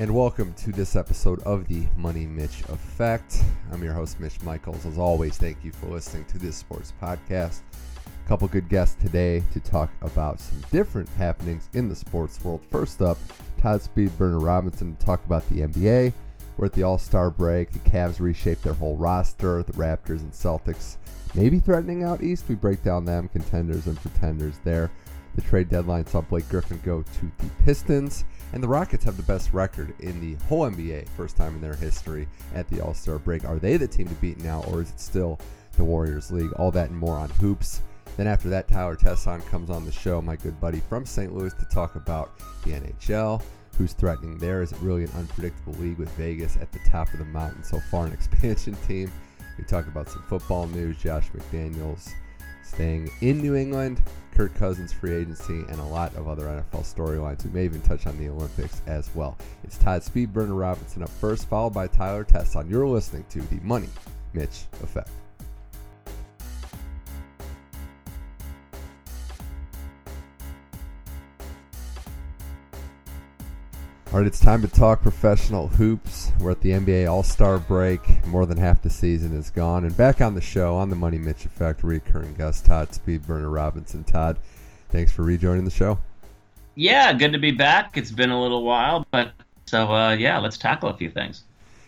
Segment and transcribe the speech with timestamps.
[0.00, 3.42] and welcome to this episode of the Money Mitch Effect.
[3.72, 4.86] I'm your host, Mitch Michaels.
[4.86, 7.62] As always, thank you for listening to this sports podcast.
[8.06, 12.60] A couple good guests today to talk about some different happenings in the sports world.
[12.70, 13.18] First up,
[13.60, 16.12] Todd Speedburner Robinson to talk about the NBA.
[16.56, 17.72] We're at the All Star break.
[17.72, 19.64] The Cavs reshaped their whole roster.
[19.64, 20.96] The Raptors and Celtics
[21.34, 22.44] maybe threatening out East.
[22.48, 24.92] We break down them, contenders and pretenders there.
[25.38, 28.24] The trade deadline saw Blake Griffin go to the Pistons.
[28.52, 31.76] And the Rockets have the best record in the whole NBA, first time in their
[31.76, 33.44] history at the All Star break.
[33.44, 35.38] Are they the team to beat now, or is it still
[35.76, 36.52] the Warriors League?
[36.54, 37.82] All that and more on hoops.
[38.16, 41.32] Then after that, Tyler Tesson comes on the show, my good buddy from St.
[41.32, 43.40] Louis, to talk about the NHL.
[43.76, 44.60] Who's threatening there?
[44.62, 47.78] Is it really an unpredictable league with Vegas at the top of the mountain so
[47.92, 49.12] far, an expansion team?
[49.56, 52.12] We talk about some football news, Josh McDaniels
[52.68, 54.02] staying in New England,
[54.38, 57.44] Kirk Cousins free agency, and a lot of other NFL storylines.
[57.44, 59.36] We may even touch on the Olympics as well.
[59.64, 62.70] It's Todd Speedburner Robinson up first, followed by Tyler Tesson.
[62.70, 63.88] You're listening to the Money
[64.34, 65.10] Mitch Effect.
[74.10, 76.32] All right, it's time to talk professional hoops.
[76.40, 78.26] We're at the NBA All Star break.
[78.26, 79.84] More than half the season is gone.
[79.84, 84.04] And back on the show, on the Money Mitch Effect, recurring guest Todd Speedburner Robinson.
[84.04, 84.38] Todd,
[84.88, 85.98] thanks for rejoining the show.
[86.74, 87.98] Yeah, good to be back.
[87.98, 89.32] It's been a little while, but
[89.66, 91.42] so uh, yeah, let's tackle a few things.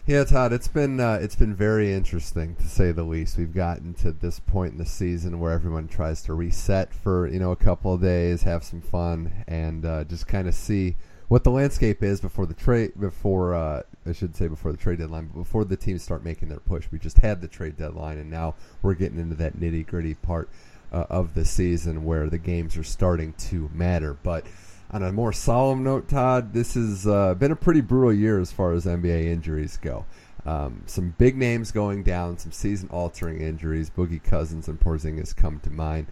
[0.06, 3.38] Yeah, Todd, it's been uh, it's been very interesting to say the least.
[3.38, 7.38] We've gotten to this point in the season where everyone tries to reset for you
[7.38, 10.96] know a couple of days, have some fun, and uh, just kind of see
[11.30, 14.98] what the landscape is before the trade before uh, I should say before the trade
[14.98, 16.88] deadline, but before the teams start making their push.
[16.90, 20.48] We just had the trade deadline, and now we're getting into that nitty gritty part
[20.92, 24.14] uh, of the season where the games are starting to matter.
[24.20, 24.44] But
[24.90, 28.50] on a more solemn note, Todd, this has uh, been a pretty brutal year as
[28.50, 30.06] far as NBA injuries go.
[30.44, 33.88] Um, some big names going down, some season-altering injuries.
[33.88, 36.08] Boogie Cousins and Porzingis come to mind.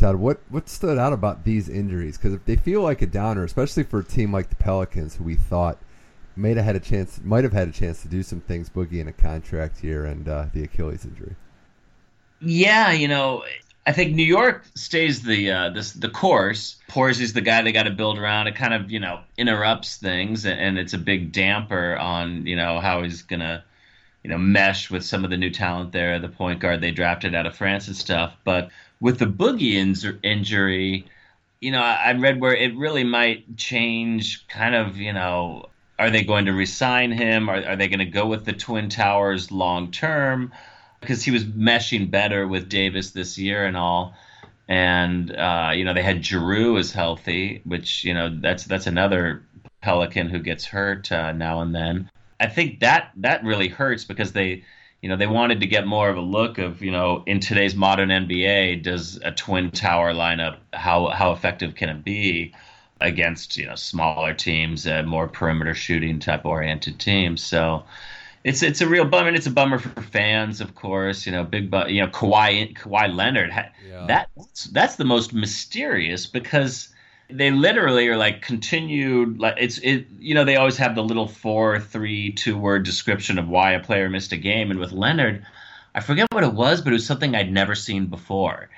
[0.00, 2.16] Todd, what what stood out about these injuries?
[2.16, 5.24] Because if they feel like a downer, especially for a team like the Pelicans, who
[5.24, 5.76] we thought
[6.36, 9.00] might have had a chance, might have had a chance to do some things, Boogie
[9.00, 11.36] in a contract year and uh, the Achilles injury.
[12.40, 13.44] Yeah, you know,
[13.86, 16.76] I think New York stays the uh, this the course.
[16.88, 18.46] Porzy's the guy they got to build around.
[18.46, 22.80] It kind of you know interrupts things, and it's a big damper on you know
[22.80, 23.64] how he's gonna
[24.24, 27.34] you know mesh with some of the new talent there, the point guard they drafted
[27.34, 28.34] out of France and stuff.
[28.44, 31.06] But with the Boogie in- injury,
[31.60, 35.66] you know, I, I read where it really might change kind of, you know,
[35.98, 37.48] are they going to resign him?
[37.48, 40.52] Are, are they going to go with the Twin Towers long term?
[41.00, 44.14] Because he was meshing better with Davis this year and all.
[44.68, 49.42] And, uh, you know, they had Jrue as healthy, which, you know, that's that's another
[49.82, 52.10] Pelican who gets hurt uh, now and then.
[52.38, 54.64] I think that that really hurts because they
[55.02, 57.74] you know, they wanted to get more of a look of, you know, in today's
[57.74, 62.54] modern NBA, does a twin tower lineup how how effective can it be
[63.00, 67.42] against you know smaller teams, uh, more perimeter shooting type oriented teams?
[67.42, 67.84] So
[68.44, 69.28] it's it's a real bummer.
[69.28, 71.24] And it's a bummer for fans, of course.
[71.24, 73.50] You know, big, bu- you know, Kawhi Kawhi Leonard.
[73.88, 74.06] Yeah.
[74.06, 76.90] That that's, that's the most mysterious because
[77.32, 81.28] they literally are like continued like it's it you know they always have the little
[81.28, 84.70] four three two word description of why a player missed a game.
[84.70, 85.44] And with leonard
[85.94, 88.70] i forget what it was but it was something i'd never seen before.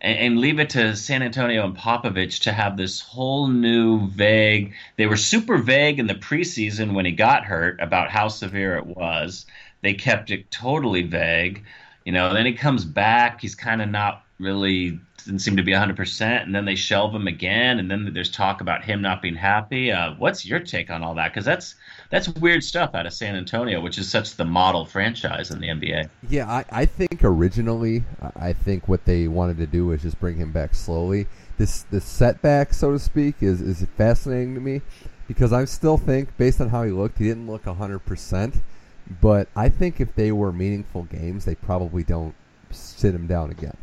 [0.00, 4.74] And, and leave it to san antonio and popovich to have this whole new vague
[4.96, 8.86] they were super vague in the preseason when he got hurt about how severe it
[8.86, 9.46] was.
[9.80, 11.64] They kept it totally vague
[12.04, 15.72] you know then he comes back he's kind of not really didn't seem to be
[15.72, 19.34] 100%, and then they shelve him again, and then there's talk about him not being
[19.34, 19.92] happy.
[19.92, 21.32] Uh, what's your take on all that?
[21.32, 21.74] Because that's
[22.10, 25.68] that's weird stuff out of San Antonio, which is such the model franchise in the
[25.68, 26.08] NBA.
[26.28, 28.04] Yeah, I, I think originally,
[28.36, 31.26] I think what they wanted to do was just bring him back slowly.
[31.58, 34.82] This this setback, so to speak, is is fascinating to me
[35.26, 38.60] because I still think, based on how he looked, he didn't look 100%.
[39.20, 42.34] But I think if they were meaningful games, they probably don't
[42.70, 43.76] sit him down again.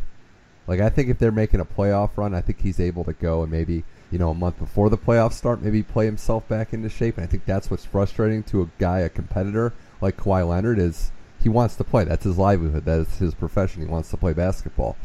[0.67, 3.43] Like I think if they're making a playoff run, I think he's able to go
[3.43, 6.89] and maybe you know a month before the playoffs start, maybe play himself back into
[6.89, 7.17] shape.
[7.17, 11.11] And I think that's what's frustrating to a guy, a competitor like Kawhi Leonard, is
[11.41, 12.03] he wants to play.
[12.03, 12.85] That's his livelihood.
[12.85, 13.81] That's his profession.
[13.81, 14.97] He wants to play basketball.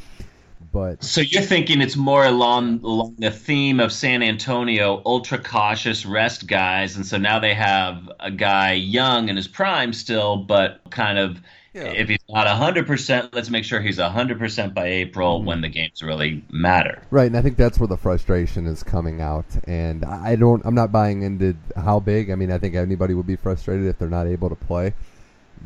[0.73, 6.07] But so you're thinking it's more along along the theme of San Antonio, ultra cautious
[6.07, 10.81] rest guys, and so now they have a guy young in his prime still, but
[10.91, 11.41] kind of
[11.73, 11.85] Yeah.
[11.85, 15.47] If he's not 100%, let's make sure he's 100% by April mm-hmm.
[15.47, 17.01] when the games really matter.
[17.11, 19.47] Right, and I think that's where the frustration is coming out.
[19.65, 22.31] And I don't I'm not buying into how big.
[22.31, 24.95] I mean, I think anybody would be frustrated if they're not able to play.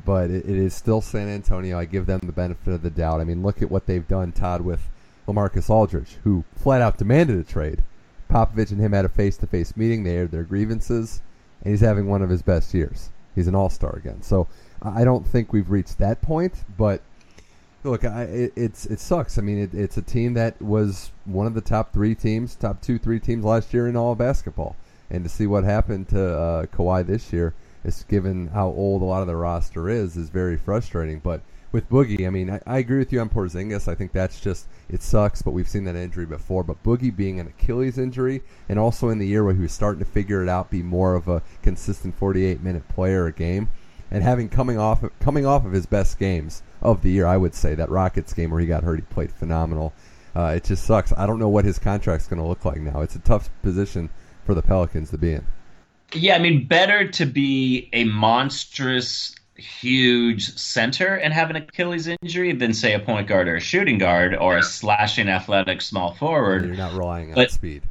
[0.05, 1.79] But it, it is still San Antonio.
[1.79, 3.21] I give them the benefit of the doubt.
[3.21, 4.83] I mean, look at what they've done, Todd, with
[5.27, 7.83] LaMarcus Aldridge, who flat out demanded a trade.
[8.29, 10.03] Popovich and him had a face-to-face meeting.
[10.03, 11.23] They aired their grievances,
[11.63, 13.11] and he's having one of his best years.
[13.35, 14.23] He's an all-star again.
[14.23, 14.49] So
[14.85, 17.01] I don't think we've reached that point, but
[17.85, 19.39] look, I, it, it's it sucks.
[19.39, 22.83] I mean, it, it's a team that was one of the top three teams, top
[22.83, 24.77] two, three teams last year in all of basketball,
[25.11, 29.07] and to see what happened to uh, Kawhi this year, is given how old a
[29.07, 31.19] lot of the roster is, is very frustrating.
[31.19, 31.41] But
[31.73, 33.89] with Boogie, I mean, I, I agree with you on Porzingis.
[33.89, 36.63] I think that's just it sucks, but we've seen that injury before.
[36.63, 40.01] But Boogie being an Achilles injury, and also in the year where he was starting
[40.01, 43.69] to figure it out, be more of a consistent 48 minute player a game
[44.15, 47.53] and having coming off coming off of his best games of the year, I would
[47.53, 49.93] say that Rockets game where he got hurt, he played phenomenal.
[50.37, 51.13] Uh, it just sucks.
[51.17, 53.01] I don't know what his contract's going to look like now.
[53.01, 54.11] It's a tough position
[54.47, 55.45] for the Pelicans to be in.
[56.13, 62.53] Yeah, I mean, better to be a monstrous, huge center and have an Achilles injury
[62.53, 66.67] than say a point guard or a shooting guard or a slashing, athletic small forward.
[66.67, 67.83] You're not relying on but, speed.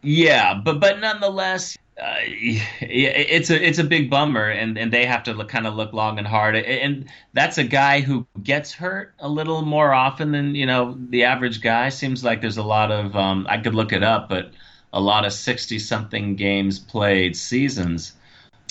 [0.00, 5.22] Yeah, but but nonetheless, uh, it's a it's a big bummer, and, and they have
[5.24, 6.56] to look, kind of look long and hard.
[6.56, 11.24] And that's a guy who gets hurt a little more often than you know the
[11.24, 11.90] average guy.
[11.90, 14.52] Seems like there's a lot of um, I could look it up, but
[14.92, 18.14] a lot of sixty something games played seasons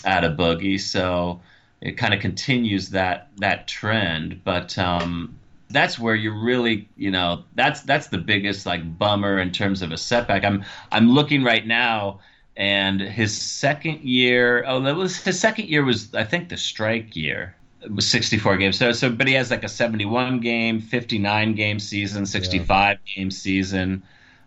[0.03, 0.79] out of Boogie.
[0.79, 1.41] So
[1.79, 4.43] it kind of continues that that trend.
[4.43, 5.37] But um,
[5.69, 9.91] that's where you really you know that's that's the biggest like bummer in terms of
[9.91, 10.43] a setback.
[10.43, 12.19] I'm I'm looking right now
[12.61, 17.15] and his second year oh that was his second year was i think the strike
[17.15, 17.55] year.
[17.83, 18.77] It was 64 games.
[18.77, 23.15] So so but he has like a 71 game 59 game season 65 yeah.
[23.15, 24.03] game season.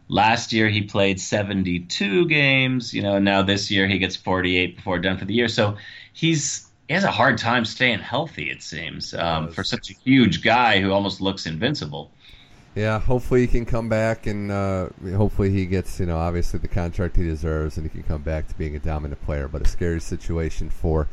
[0.06, 5.00] Last year he played 72 games you know now this year he gets 48 before
[5.00, 5.48] done for the year.
[5.48, 5.76] So
[6.12, 10.40] he's he has a hard time staying healthy it seems um, for such a huge
[10.40, 12.12] guy who almost looks invincible
[12.74, 16.68] yeah, hopefully he can come back and uh, hopefully he gets, you know, obviously the
[16.68, 19.46] contract he deserves and he can come back to being a dominant player.
[19.46, 21.08] But a scary situation for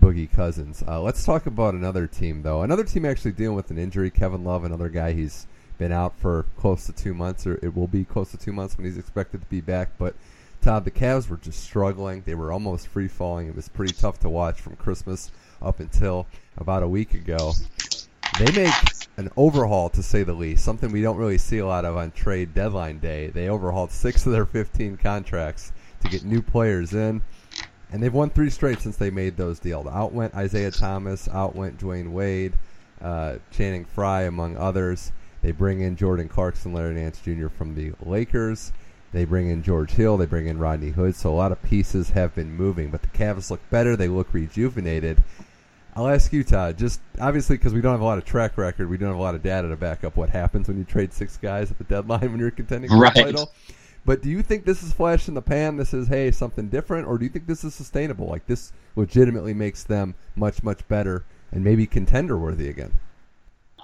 [0.00, 0.82] Boogie Cousins.
[0.86, 2.62] Uh, let's talk about another team, though.
[2.62, 4.10] Another team actually dealing with an injury.
[4.10, 5.46] Kevin Love, another guy, he's
[5.78, 8.76] been out for close to two months, or it will be close to two months
[8.76, 9.90] when he's expected to be back.
[9.98, 10.14] But
[10.60, 12.22] Todd, the Cavs were just struggling.
[12.26, 13.46] They were almost free falling.
[13.46, 15.30] It was pretty tough to watch from Christmas
[15.62, 16.26] up until
[16.56, 17.52] about a week ago.
[18.38, 18.74] They make
[19.16, 20.64] an overhaul to say the least.
[20.64, 23.28] Something we don't really see a lot of on trade deadline day.
[23.28, 27.22] They overhauled six of their 15 contracts to get new players in,
[27.90, 29.86] and they've won three straight since they made those deals.
[29.86, 32.52] Out went Isaiah Thomas, out went Dwyane Wade,
[33.00, 35.12] uh, Channing Frye, among others.
[35.42, 37.48] They bring in Jordan Clarkson, Larry Nance Jr.
[37.48, 38.72] from the Lakers.
[39.12, 40.16] They bring in George Hill.
[40.16, 41.14] They bring in Rodney Hood.
[41.14, 43.96] So a lot of pieces have been moving, but the Cavs look better.
[43.96, 45.22] They look rejuvenated.
[45.96, 46.76] I'll ask you, Todd.
[46.76, 49.22] Just obviously because we don't have a lot of track record, we don't have a
[49.22, 51.84] lot of data to back up what happens when you trade six guys at the
[51.84, 53.14] deadline when you're contending for right.
[53.14, 53.52] the title.
[54.04, 55.78] But do you think this is flash in the pan?
[55.78, 58.26] This is hey something different, or do you think this is sustainable?
[58.26, 62.92] Like this legitimately makes them much much better and maybe contender worthy again.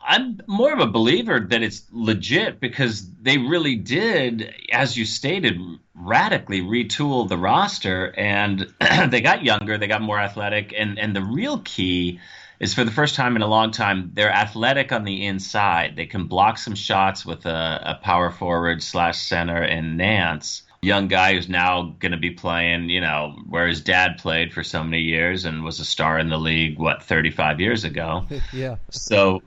[0.04, 5.60] I'm more of a believer that it's legit because they really did, as you stated,
[5.94, 8.72] radically retool the roster and
[9.08, 12.20] they got younger, they got more athletic, and and the real key
[12.60, 15.96] is for the first time in a long time they're athletic on the inside.
[15.96, 20.62] They can block some shots with a, a power forward slash center in Nance.
[20.80, 24.64] Young guy who's now going to be playing, you know, where his dad played for
[24.64, 28.26] so many years and was a star in the league, what, 35 years ago.
[28.52, 28.76] yeah.
[28.90, 29.42] So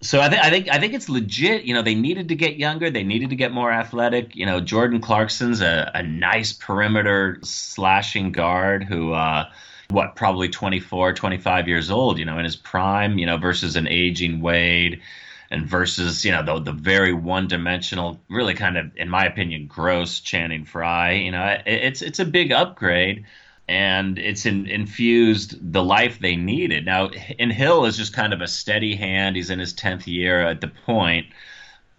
[0.00, 1.64] so I, th- I think I think it's legit.
[1.64, 2.90] You know, they needed to get younger.
[2.90, 4.36] They needed to get more athletic.
[4.36, 9.50] You know, Jordan Clarkson's a, a nice perimeter slashing guard who, uh,
[9.90, 12.18] what, probably 24, 25 years old.
[12.18, 13.18] You know, in his prime.
[13.18, 15.00] You know, versus an aging Wade,
[15.50, 19.66] and versus you know the the very one dimensional, really kind of, in my opinion,
[19.66, 21.12] gross Channing Frye.
[21.12, 23.24] You know, it, it's it's a big upgrade
[23.68, 26.86] and it's in, infused the life they needed.
[26.86, 29.36] Now, in Hill is just kind of a steady hand.
[29.36, 31.26] He's in his tenth year at the point.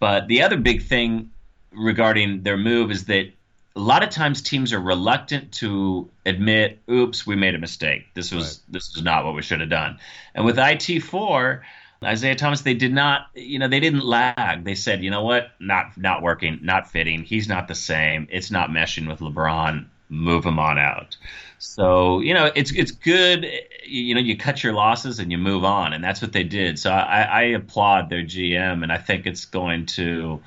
[0.00, 1.30] But the other big thing
[1.72, 3.30] regarding their move is that
[3.76, 8.06] a lot of times teams are reluctant to admit, "Oops, we made a mistake.
[8.14, 8.72] This was right.
[8.72, 9.98] this is not what we should have done."
[10.34, 11.64] And with IT four,
[12.02, 14.64] Isaiah Thomas, they did not, you know, they didn't lag.
[14.64, 15.52] They said, "You know what?
[15.60, 17.22] Not not working, not fitting.
[17.22, 18.26] He's not the same.
[18.30, 21.16] It's not meshing with LeBron." Move them on out.
[21.58, 23.46] So you know, it's it's good.
[23.86, 26.78] You know, you cut your losses and you move on, and that's what they did.
[26.78, 30.40] So I, I applaud their GM, and I think it's going to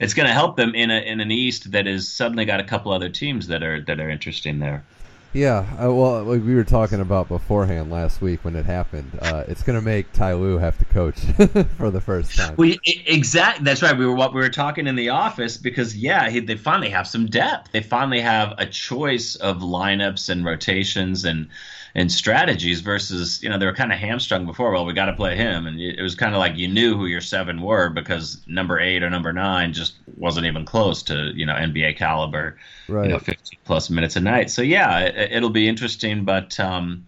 [0.00, 2.64] it's going to help them in a in an East that has suddenly got a
[2.64, 4.84] couple other teams that are that are interesting there.
[5.34, 9.18] Yeah, uh, well, like we were talking about beforehand last week when it happened.
[9.20, 11.18] Uh, it's going to make Ty Lue have to coach
[11.76, 12.54] for the first time.
[12.56, 13.64] We exactly.
[13.64, 13.98] That's right.
[13.98, 17.08] We were what we were talking in the office because yeah, he, they finally have
[17.08, 17.72] some depth.
[17.72, 21.48] They finally have a choice of lineups and rotations and
[21.96, 24.72] and strategies versus you know they were kind of hamstrung before.
[24.72, 27.06] Well, we got to play him, and it was kind of like you knew who
[27.06, 31.46] your seven were because number eight or number nine just wasn't even close to you
[31.46, 32.58] know NBA caliber,
[32.88, 33.04] right.
[33.04, 34.50] you know, 15 plus minutes a night.
[34.50, 37.06] So yeah, it, will be interesting, but um,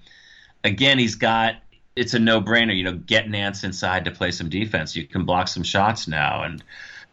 [0.64, 1.56] again, he's got.
[1.96, 2.92] It's a no-brainer, you know.
[2.92, 4.94] Get Nance inside to play some defense.
[4.94, 6.62] You can block some shots now, and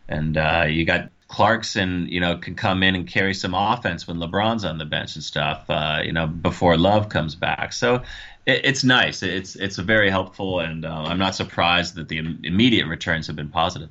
[0.10, 4.18] and uh, you got Clarkson, you know, can come in and carry some offense when
[4.18, 7.74] LeBron's on the bench and stuff, uh, you know, before Love comes back.
[7.74, 8.04] So
[8.46, 9.24] it, it's nice.
[9.24, 13.50] It's it's very helpful, and uh, I'm not surprised that the immediate returns have been
[13.50, 13.90] positive.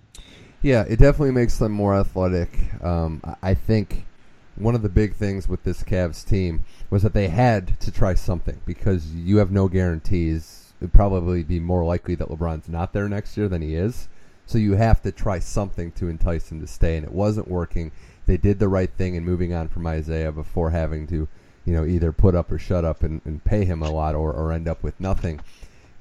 [0.63, 2.57] Yeah, it definitely makes them more athletic.
[2.81, 4.07] Um, I think
[4.55, 8.15] one of the big things with this Cavs team was that they had to try
[8.15, 10.75] something because you have no guarantees.
[10.81, 14.07] It'd probably be more likely that LeBron's not there next year than he is.
[14.47, 17.93] So you have to try something to entice him to stay, and it wasn't working.
[18.27, 21.29] They did the right thing in moving on from Isaiah before having to,
[21.65, 24.33] you know, either put up or shut up and, and pay him a lot or,
[24.33, 25.41] or end up with nothing.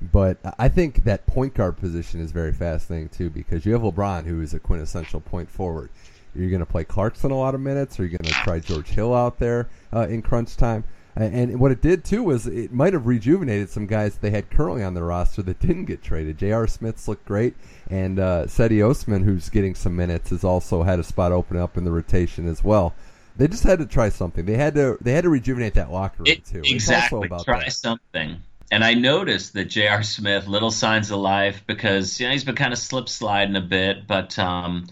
[0.01, 4.25] But I think that point guard position is very fascinating too because you have LeBron,
[4.25, 5.89] who is a quintessential point forward.
[6.33, 8.87] You're going to play Clarkson a lot of minutes, or you're going to try George
[8.87, 10.85] Hill out there uh, in crunch time.
[11.15, 14.83] And what it did too was it might have rejuvenated some guys they had currently
[14.83, 16.37] on the roster that didn't get traded.
[16.37, 16.67] J.R.
[16.67, 17.55] Smith's looked great,
[17.89, 21.77] and uh, Cedi Osman, who's getting some minutes, has also had a spot open up
[21.77, 22.93] in the rotation as well.
[23.35, 24.45] They just had to try something.
[24.45, 26.61] They had to they had to rejuvenate that locker room it, too.
[26.63, 27.73] Exactly, try that.
[27.73, 28.41] something.
[28.71, 30.03] And I noticed that J.R.
[30.03, 33.61] Smith, little signs of life, because you know he's been kind of slip sliding a
[33.61, 34.39] bit, but.
[34.39, 34.87] Um,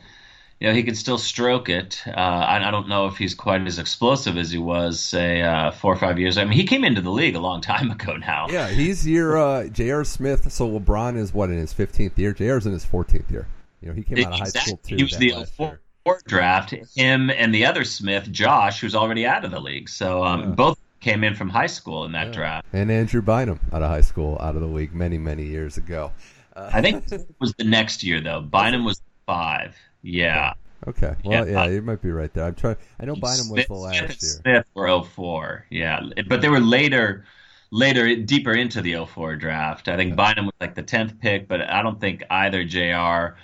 [0.60, 2.04] you know, he can still stroke it.
[2.06, 5.72] Uh, I, I, don't know if he's quite as explosive as he was, say, uh,
[5.72, 6.38] four or five years.
[6.38, 8.48] I mean, he came into the league a long time ago now.
[8.50, 10.04] Yeah, he's your uh, J.R.
[10.04, 10.51] Smith.
[10.51, 12.34] So LeBron is what in his 15th year.
[12.34, 13.48] J.R.'s in his 14th year.
[13.82, 14.96] You know, he came out of high school too.
[14.98, 15.46] He was the
[16.04, 16.74] fourth draft.
[16.96, 19.88] Him and the other Smith, Josh, who's already out of the league.
[19.88, 20.46] So um, yeah.
[20.48, 22.34] both came in from high school in that yeah.
[22.34, 22.68] draft.
[22.74, 26.12] And Andrew Bynum out of high school, out of the league many, many years ago.
[26.54, 28.42] Uh, I think it was the next year though.
[28.42, 29.78] Bynum was five.
[30.01, 30.53] Yeah.
[30.88, 31.15] Okay.
[31.24, 32.46] Well, yeah, yeah, you might be right there.
[32.46, 32.77] I'm trying.
[33.00, 34.63] I know Bynum was the last Smith year.
[34.63, 35.65] Smith were 04.
[35.70, 37.25] Yeah, but they were later,
[37.72, 39.89] later deeper into the 04 draft.
[39.89, 40.15] I think yeah.
[40.15, 43.36] Bynum was like the 10th pick, but I don't think either J.R.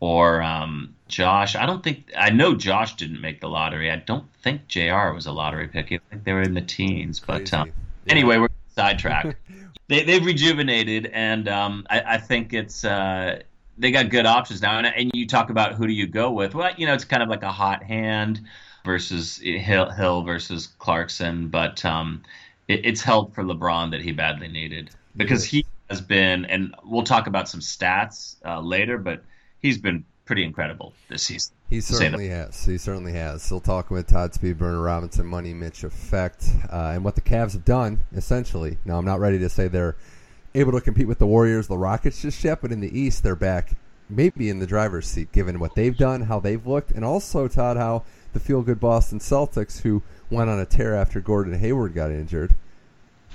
[0.00, 1.56] or um, Josh.
[1.56, 3.90] I don't think I know Josh didn't make the lottery.
[3.90, 5.12] I don't think J.R.
[5.12, 5.92] was a lottery pick.
[5.92, 7.20] I think they were in the teens.
[7.20, 7.68] But um,
[8.06, 8.12] yeah.
[8.12, 9.34] anyway, we're sidetracked.
[9.88, 12.82] they, they've rejuvenated, and um, I, I, think it's.
[12.82, 13.40] Uh,
[13.78, 14.78] they got good options now.
[14.78, 16.54] And, and you talk about who do you go with?
[16.54, 18.40] Well, you know, it's kind of like a hot hand
[18.84, 22.22] versus Hill, Hill versus Clarkson, but um,
[22.68, 27.02] it, it's help for LeBron that he badly needed because he has been, and we'll
[27.02, 29.22] talk about some stats uh, later, but
[29.60, 31.54] he's been pretty incredible this season.
[31.70, 32.64] He certainly has.
[32.64, 33.42] He certainly has.
[33.42, 37.64] Still talking with Todd Speedburner, Robinson, Money Mitch effect, uh, and what the Cavs have
[37.64, 38.78] done essentially.
[38.84, 39.96] Now, I'm not ready to say they're
[40.54, 43.36] able to compete with the Warriors, the Rockets just yet, but in the East they're
[43.36, 43.72] back
[44.08, 47.76] maybe in the driver's seat given what they've done, how they've looked, and also Todd
[47.76, 52.10] how the feel good Boston Celtics who went on a tear after Gordon Hayward got
[52.10, 52.54] injured.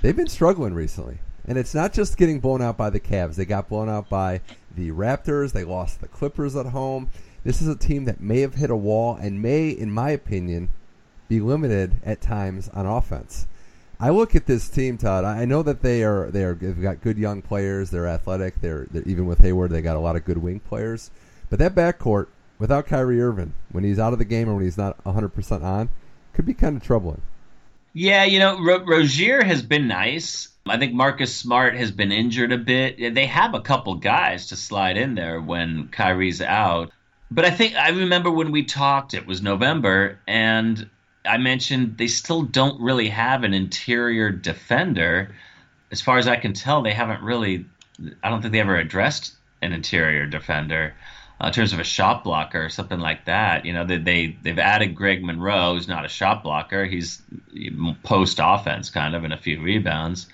[0.02, 1.18] They've been struggling recently.
[1.46, 3.34] And it's not just getting blown out by the Cavs.
[3.34, 4.40] They got blown out by
[4.74, 5.52] the Raptors.
[5.52, 7.10] They lost the Clippers at home.
[7.44, 10.70] This is a team that may have hit a wall and may, in my opinion,
[11.28, 13.46] be limited at times on offense.
[14.00, 15.24] I look at this team, Todd.
[15.24, 17.90] I know that they are they are they've got good young players.
[17.90, 18.60] They're athletic.
[18.60, 21.10] They're, they're even with Hayward, they got a lot of good wing players.
[21.50, 22.26] But that backcourt
[22.58, 25.62] without Kyrie Irving, when he's out of the game or when he's not 100 percent
[25.62, 25.88] on,
[26.32, 27.22] could be kind of troubling.
[27.92, 30.48] Yeah, you know, Ro- Rozier has been nice.
[30.66, 33.14] I think Marcus Smart has been injured a bit.
[33.14, 36.90] They have a couple guys to slide in there when Kyrie's out.
[37.30, 40.88] But I think I remember when we talked, it was November, and
[41.24, 45.34] I mentioned they still don't really have an interior defender.
[45.90, 47.64] As far as I can tell, they haven't really.
[48.22, 50.94] I don't think they ever addressed an interior defender
[51.40, 53.64] uh, in terms of a shot blocker or something like that.
[53.64, 56.84] You know, they, they they've added Greg Monroe, who's not a shot blocker.
[56.84, 57.22] He's
[58.02, 60.26] post offense kind of and a few rebounds.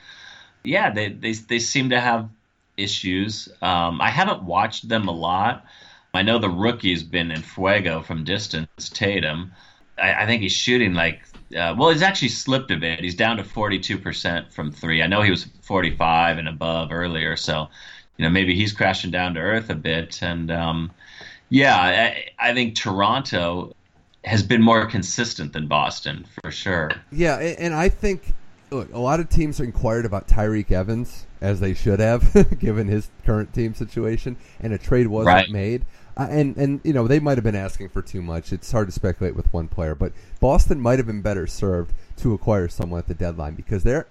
[0.64, 2.28] Yeah, they they they seem to have
[2.76, 3.48] issues.
[3.62, 5.64] Um, I haven't watched them a lot.
[6.12, 9.52] I know the rookie's been in fuego from distance, Tatum.
[10.00, 13.00] I, I think he's shooting like Uh, well, he's actually slipped a bit.
[13.00, 15.02] He's down to 42% from three.
[15.02, 17.68] I know he was 45 and above earlier, so
[18.16, 20.22] you know maybe he's crashing down to earth a bit.
[20.22, 20.92] And um,
[21.48, 23.74] yeah, I, I think Toronto
[24.24, 26.90] has been more consistent than Boston for sure.
[27.10, 28.34] Yeah, and I think
[28.70, 33.10] look, a lot of teams inquired about Tyreke Evans as they should have, given his
[33.24, 35.50] current team situation, and a trade wasn't right.
[35.50, 35.84] made.
[36.28, 38.52] And and you know they might have been asking for too much.
[38.52, 42.34] It's hard to speculate with one player, but Boston might have been better served to
[42.34, 44.06] acquire someone at the deadline because they're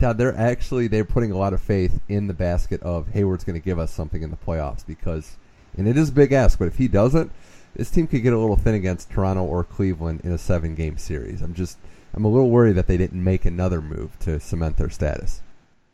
[0.00, 3.60] now they're actually they're putting a lot of faith in the basket of Hayward's going
[3.60, 5.36] to give us something in the playoffs because,
[5.76, 7.32] and it is a big ask, but if he doesn't,
[7.74, 10.98] this team could get a little thin against Toronto or Cleveland in a seven game
[10.98, 11.42] series.
[11.42, 11.78] I'm just
[12.14, 15.42] I'm a little worried that they didn't make another move to cement their status.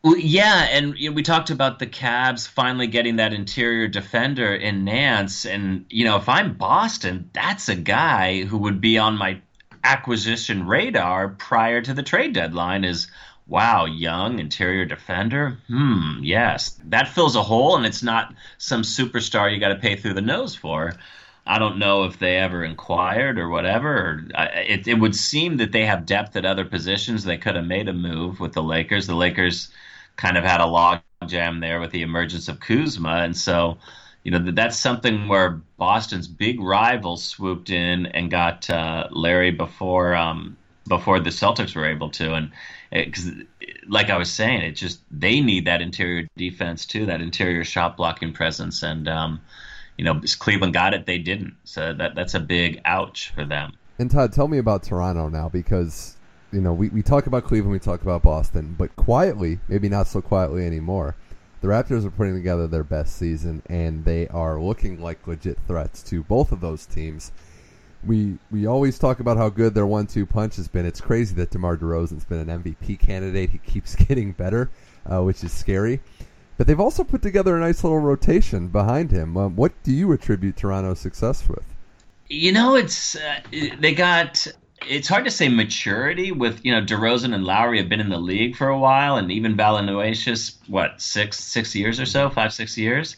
[0.04, 4.54] Well, yeah, and you know, we talked about the Cavs finally getting that interior defender
[4.54, 9.16] in Nance, and you know, if I'm Boston, that's a guy who would be on
[9.16, 9.40] my
[9.82, 12.84] acquisition radar prior to the trade deadline.
[12.84, 13.06] Is
[13.46, 15.56] wow, young interior defender?
[15.68, 19.96] Hmm, yes, that fills a hole, and it's not some superstar you got to pay
[19.96, 20.92] through the nose for.
[21.46, 24.22] I don't know if they ever inquired or whatever.
[24.34, 27.24] It, it would seem that they have depth at other positions.
[27.24, 29.06] They could have made a move with the Lakers.
[29.06, 29.70] The Lakers
[30.16, 33.78] kind of had a log jam there with the emergence of Kuzma, and so
[34.22, 40.14] you know that's something where Boston's big rival swooped in and got uh, Larry before
[40.14, 40.56] um,
[40.88, 42.50] before the Celtics were able to, and
[42.92, 43.30] because
[43.88, 47.96] like I was saying, it just they need that interior defense too, that interior shot
[47.96, 49.40] blocking presence, and um,
[49.96, 51.54] you know, Cleveland got it, they didn't.
[51.64, 53.72] So that that's a big ouch for them.
[53.98, 56.16] And Todd, tell me about Toronto now because
[56.54, 60.06] you know we, we talk about Cleveland, we talk about Boston, but quietly, maybe not
[60.06, 61.16] so quietly anymore.
[61.60, 66.02] The Raptors are putting together their best season, and they are looking like legit threats
[66.04, 67.32] to both of those teams.
[68.06, 70.86] We we always talk about how good their one-two punch has been.
[70.86, 73.50] It's crazy that DeMar DeRozan's been an MVP candidate.
[73.50, 74.70] He keeps getting better,
[75.10, 76.00] uh, which is scary.
[76.56, 79.36] But they've also put together a nice little rotation behind him.
[79.36, 81.64] Um, what do you attribute Toronto's success with?
[82.28, 84.46] You know, it's uh, they got.
[84.88, 88.18] It's hard to say maturity with you know DeRozan and Lowry have been in the
[88.18, 92.76] league for a while, and even Valanciunas, what six six years or so, five six
[92.76, 93.16] years.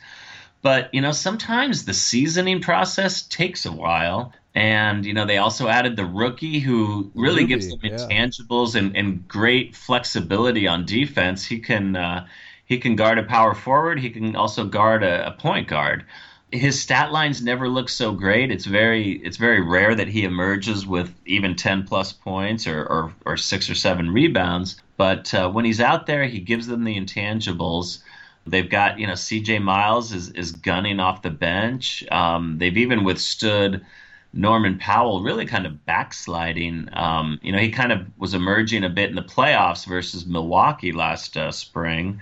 [0.62, 4.32] But you know, sometimes the seasoning process takes a while.
[4.54, 8.80] And you know they also added the rookie who really Ruby, gives them intangibles yeah.
[8.80, 11.44] and, and great flexibility on defense.
[11.44, 12.26] He can uh,
[12.64, 14.00] he can guard a power forward.
[14.00, 16.06] He can also guard a, a point guard.
[16.52, 18.52] His stat lines never look so great.
[18.52, 23.12] It's very it's very rare that he emerges with even 10 plus points or, or,
[23.24, 24.80] or six or seven rebounds.
[24.96, 27.98] But uh, when he's out there, he gives them the intangibles.
[28.46, 32.04] They've got, you know, CJ Miles is, is gunning off the bench.
[32.12, 33.84] Um, they've even withstood
[34.32, 36.88] Norman Powell really kind of backsliding.
[36.92, 40.92] Um, you know, he kind of was emerging a bit in the playoffs versus Milwaukee
[40.92, 42.20] last uh, spring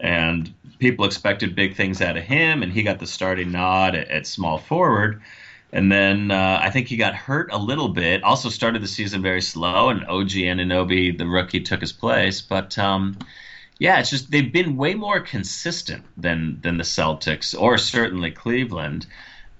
[0.00, 4.08] and people expected big things out of him, and he got the starting nod at,
[4.08, 5.22] at small forward.
[5.72, 8.22] And then uh, I think he got hurt a little bit.
[8.22, 12.40] Also started the season very slow, and OG Anunoby, the rookie, took his place.
[12.40, 13.18] But um,
[13.78, 19.06] yeah, it's just they've been way more consistent than than the Celtics or certainly Cleveland.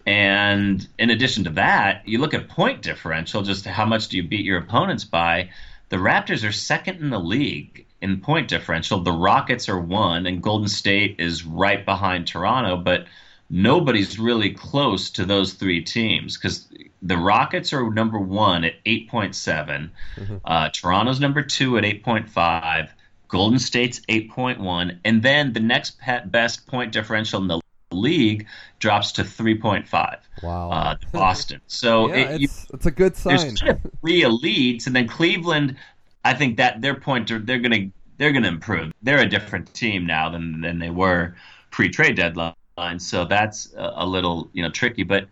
[0.06, 4.22] And in addition to that, you look at point differential, just how much do you
[4.22, 5.50] beat your opponents by?
[5.88, 9.00] The Raptors are second in the league in point differential.
[9.00, 13.06] The Rockets are one, and Golden State is right behind Toronto, but
[13.48, 16.68] nobody's really close to those three teams because
[17.00, 20.36] the Rockets are number one at 8.7, mm-hmm.
[20.44, 22.90] uh, Toronto's number two at 8.5,
[23.28, 28.46] Golden State's 8.1, and then the next best point differential in the league
[28.80, 30.18] drops to 3.5.
[30.42, 30.70] Wow.
[30.70, 31.62] Uh, Boston.
[31.68, 33.36] So yeah, it, it's, you, it's a good sign.
[33.38, 35.76] There's kind of three elites, and then Cleveland
[36.24, 38.92] I think that their point they're to they're going to improve.
[39.02, 41.34] They're a different team now than than they were
[41.70, 42.54] pre-trade deadline.
[42.98, 45.28] So that's a, a little you know tricky, but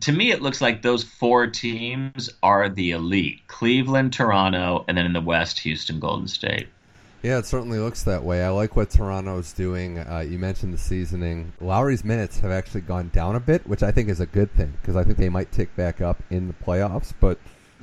[0.00, 5.06] to me, it looks like those four teams are the elite Cleveland, Toronto, and then
[5.06, 6.68] in the West, Houston, Golden State.
[7.22, 8.42] Yeah, it certainly looks that way.
[8.42, 9.98] I like what Toronto's doing.
[9.98, 11.52] Uh, you mentioned the seasoning.
[11.60, 14.74] Lowry's minutes have actually gone down a bit, which I think is a good thing
[14.80, 17.12] because I think they might tick back up in the playoffs.
[17.20, 17.38] But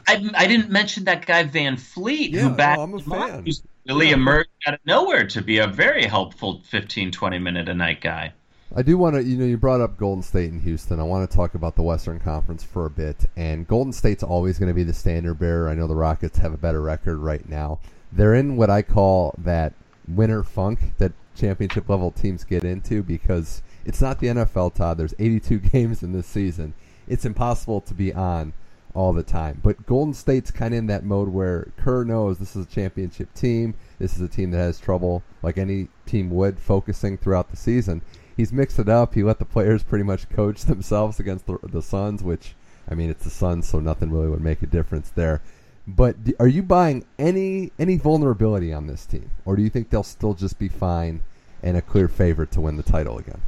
[0.09, 3.45] I, I didn't mention that guy VanVleet, yeah, who back no, I'm a fan.
[3.87, 4.13] really yeah.
[4.13, 8.33] emerged out of nowhere to be a very helpful 15, 20 minute a night guy.
[8.75, 10.99] I do want to, you know, you brought up Golden State and Houston.
[10.99, 13.25] I want to talk about the Western Conference for a bit.
[13.35, 15.69] And Golden State's always going to be the standard bearer.
[15.69, 17.79] I know the Rockets have a better record right now.
[18.11, 19.73] They're in what I call that
[20.07, 24.97] winter funk that championship level teams get into because it's not the NFL, Todd.
[24.97, 26.73] There's 82 games in this season.
[27.07, 28.53] It's impossible to be on
[28.93, 29.59] all the time.
[29.63, 33.33] But Golden State's kind of in that mode where Kerr knows this is a championship
[33.33, 33.75] team.
[33.99, 38.01] This is a team that has trouble, like any team would, focusing throughout the season.
[38.35, 39.13] He's mixed it up.
[39.13, 42.55] He let the players pretty much coach themselves against the, the Suns, which,
[42.89, 45.41] I mean, it's the Suns, so nothing really would make a difference there.
[45.87, 50.03] But are you buying any any vulnerability on this team, or do you think they'll
[50.03, 51.21] still just be fine
[51.63, 53.41] and a clear favorite to win the title again?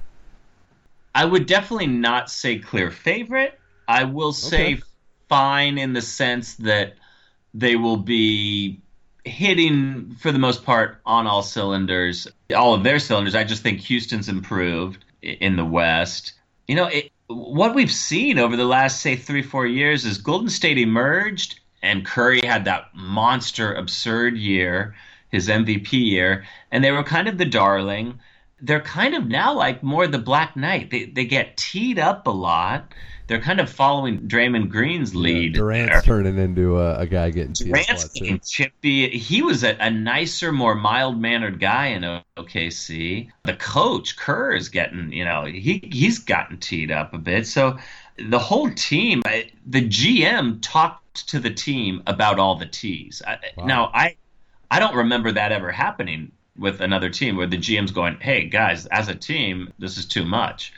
[1.13, 3.59] I would definitely not say clear favorite.
[3.87, 4.83] I will say okay.
[5.31, 6.95] Fine in the sense that
[7.53, 8.81] they will be
[9.23, 13.33] hitting for the most part on all cylinders, all of their cylinders.
[13.33, 16.33] I just think Houston's improved in the West.
[16.67, 20.49] You know, it, what we've seen over the last say three four years is Golden
[20.49, 24.95] State emerged and Curry had that monster absurd year,
[25.29, 28.19] his MVP year, and they were kind of the darling.
[28.59, 30.91] They're kind of now like more the Black Knight.
[30.91, 32.91] They they get teed up a lot
[33.31, 35.55] they're kind of following Draymond Green's lead.
[35.55, 36.01] Yeah, Durant's there.
[36.01, 39.07] turning into a, a guy getting Durant's getting chippy.
[39.07, 42.01] He was a, a nicer, more mild mannered guy in
[42.35, 43.31] OKC.
[43.43, 47.47] The coach Kerr is getting, you know, he he's gotten teed up a bit.
[47.47, 47.77] So
[48.17, 49.21] the whole team,
[49.65, 53.21] the GM talked to the team about all the tees.
[53.55, 53.65] Wow.
[53.65, 54.17] Now I
[54.69, 58.87] I don't remember that ever happening with another team where the GM's going, "Hey guys,
[58.87, 60.73] as a team, this is too much."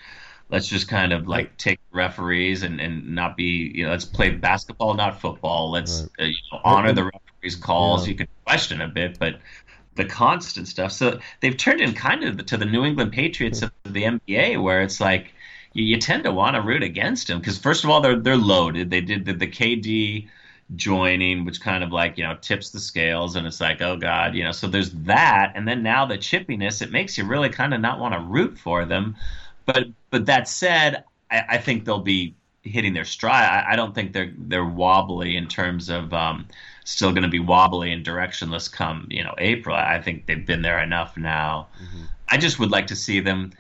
[0.54, 4.30] Let's just kind of like take referees and, and not be you know let's play
[4.30, 5.72] basketball not football.
[5.72, 6.10] Let's right.
[6.20, 8.06] uh, you know, honor the referees calls.
[8.06, 8.12] Yeah.
[8.12, 9.40] you could question a bit but
[9.96, 10.92] the constant stuff.
[10.92, 14.84] So they've turned in kind of to the new england patriots of the nba where
[14.84, 15.34] it's like
[15.74, 18.38] you, you tend to want to root against them because first of all they're they're
[18.38, 18.92] loaded.
[18.92, 20.30] They did the, the kd
[20.76, 24.36] joining which kind of like you know tips the scales and it's like oh god
[24.36, 24.52] you know.
[24.52, 28.00] So there's that and then now the chippiness it makes you really kind of not
[28.00, 29.16] want to root for them.
[29.66, 33.46] But but that said, I, I think they'll be hitting their stride.
[33.46, 36.48] I, I, don't think they're they're wobbly in terms of um,
[36.86, 39.76] still going to be wobbly and directionless come you know April.
[39.76, 41.68] I think they've been there enough now.
[41.84, 42.04] Mm-hmm.
[42.30, 43.54] I just would like to see them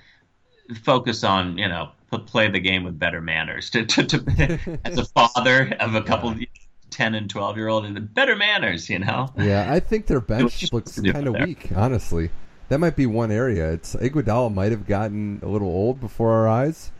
[0.83, 1.89] focus on you know
[2.27, 3.69] play the game with better manners.
[3.71, 6.37] To, to, to as a father of a couple.
[6.37, 6.45] Yeah.
[6.91, 10.71] 10 and 12 year old in better manners you know yeah i think their bench
[10.71, 12.29] looks kind of weak honestly
[12.73, 13.71] that might be one area.
[13.71, 16.91] It's Iguodala might have gotten a little old before our eyes.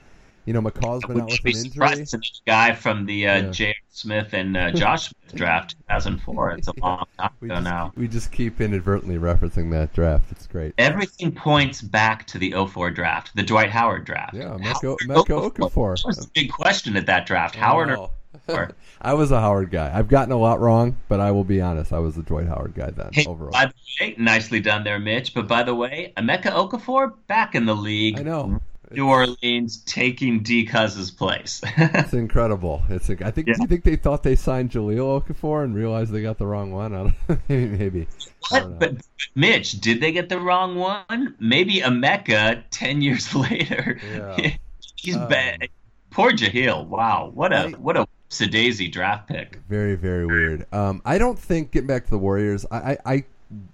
[0.46, 2.06] You know, McCaw's been out with an injury.
[2.46, 3.50] Guy from the uh, yeah.
[3.50, 3.76] J.
[3.90, 6.52] Smith and uh, Josh Smith draft 2004.
[6.52, 7.92] It's a long time ago just, now.
[7.96, 10.32] We just keep inadvertently referencing that draft.
[10.32, 10.76] It's great.
[10.78, 14.36] Everything points back to the 04 draft, the Dwight Howard draft.
[14.36, 15.96] Yeah, Emeka Okafor.
[15.98, 17.56] That was a big question at that draft.
[17.56, 18.12] Howard or
[19.02, 19.92] I was a Howard guy.
[19.94, 21.94] I've gotten a lot wrong, but I will be honest.
[21.94, 23.10] I was a Dwight Howard guy then.
[23.12, 23.52] Hey, overall.
[23.52, 25.34] By the way, nicely done there, Mitch.
[25.34, 28.20] But by the way, Emeka Okafor back in the league.
[28.20, 28.60] I know.
[28.92, 31.62] New Orleans taking D Cuz's place.
[31.78, 32.84] it's incredible.
[32.90, 33.10] It's.
[33.10, 33.48] I think.
[33.48, 33.56] Yeah.
[33.56, 36.72] Do you think they thought they signed Jahlil Okafor and realized they got the wrong
[36.72, 36.94] one?
[36.96, 38.08] I don't, maybe.
[38.50, 38.80] What?
[38.80, 38.98] But
[39.36, 41.36] Mitch, did they get the wrong one?
[41.40, 44.00] Maybe Emeka ten years later.
[44.14, 44.56] Yeah.
[44.96, 45.70] He's um, bad.
[46.12, 46.86] Poor Jahlil.
[46.86, 47.32] Wow.
[47.34, 48.08] What a I, what a
[48.40, 49.60] Daisy draft pick.
[49.70, 50.66] Very very weird.
[50.74, 52.66] Um, I don't think getting back to the Warriors.
[52.72, 53.24] I, I, I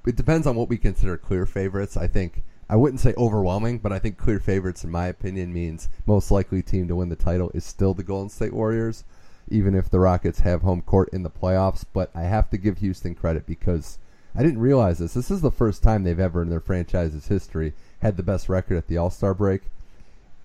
[0.06, 1.98] it depends on what we consider clear favorites.
[1.98, 5.90] I think I wouldn't say overwhelming, but I think clear favorites, in my opinion, means
[6.06, 9.04] most likely team to win the title is still the Golden State Warriors,
[9.50, 11.84] even if the Rockets have home court in the playoffs.
[11.92, 13.98] But I have to give Houston credit because
[14.36, 15.16] I didn't realize this.
[15.16, 18.78] This is the first time they've ever in their franchise's history had the best record
[18.78, 19.64] at the All Star break.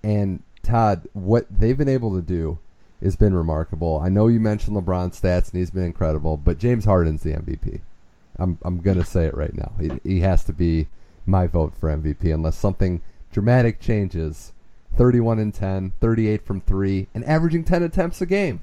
[0.03, 2.57] And Todd, what they've been able to do
[3.03, 3.99] has been remarkable.
[4.03, 7.81] I know you mentioned LeBron's stats and he's been incredible, but James Harden's the MVP.
[8.37, 9.71] I'm I'm gonna say it right now.
[9.79, 10.87] He, he has to be
[11.25, 14.53] my vote for MVP unless something dramatic changes.
[14.95, 18.61] 31 and 10, 38 from 3 and averaging 10 attempts a game.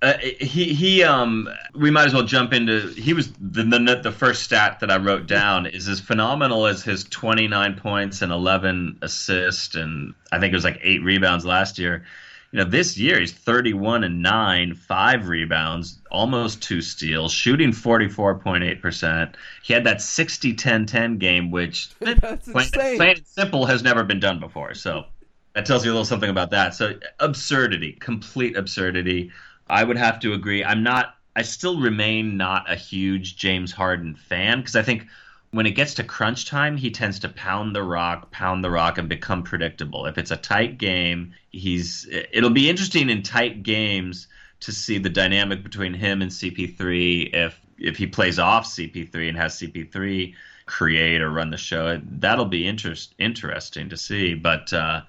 [0.00, 4.12] Uh, he he um we might as well jump into he was the, the the
[4.12, 9.00] first stat that I wrote down is as phenomenal as his 29 points and 11
[9.02, 12.04] assists and I think it was like 8 rebounds last year
[12.50, 19.34] you know, this year he's 31 and 9, five rebounds, almost two steals, shooting 44.8%.
[19.62, 24.20] He had that 60 10 10 game, which, plain, plain and simple, has never been
[24.20, 24.72] done before.
[24.74, 25.04] So
[25.52, 26.74] that tells you a little something about that.
[26.74, 29.30] So absurdity, complete absurdity.
[29.68, 30.64] I would have to agree.
[30.64, 35.06] I'm not, I still remain not a huge James Harden fan because I think
[35.50, 38.98] when it gets to crunch time, he tends to pound the rock, pound the rock,
[38.98, 40.06] and become predictable.
[40.06, 44.28] If it's a tight game, he's it'll be interesting in tight games
[44.60, 47.34] to see the dynamic between him and CP3.
[47.34, 50.34] If if he plays off CP3 and has CP3
[50.66, 54.34] create or run the show, that'll be interest interesting to see.
[54.34, 55.00] But uh,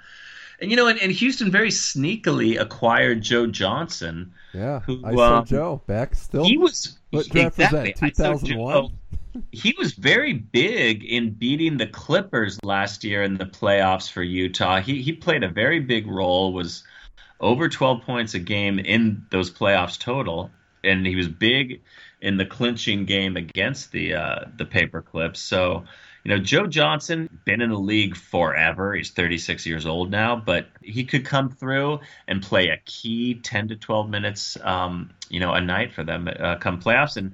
[0.62, 4.34] and you know, and, and Houston very sneakily acquired Joe Johnson.
[4.54, 6.46] Yeah, who, I saw um, Joe back still.
[6.46, 7.94] He was exactly.
[7.94, 8.92] 2001.
[9.52, 14.82] He was very big in beating the Clippers last year in the playoffs for Utah.
[14.82, 16.54] He he played a very big role.
[16.54, 16.84] Was
[17.40, 20.52] over twelve points a game in those playoffs total,
[20.84, 21.82] and he was big
[22.22, 25.40] in the clinching game against the uh, the Paper Clips.
[25.40, 25.86] So
[26.24, 28.94] you know, Joe Johnson been in the league forever.
[28.94, 33.70] He's 36 years old now, but he could come through and play a key 10
[33.70, 37.16] to 12 minutes, um, you know, a night for them uh, come playoffs.
[37.16, 37.34] And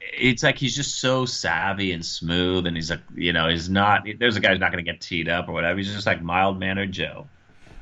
[0.00, 4.06] it's like he's just so savvy and smooth, and he's like, you know, he's not.
[4.18, 5.78] There's a guy who's not going to get teed up or whatever.
[5.78, 7.28] He's just like mild mannered Joe.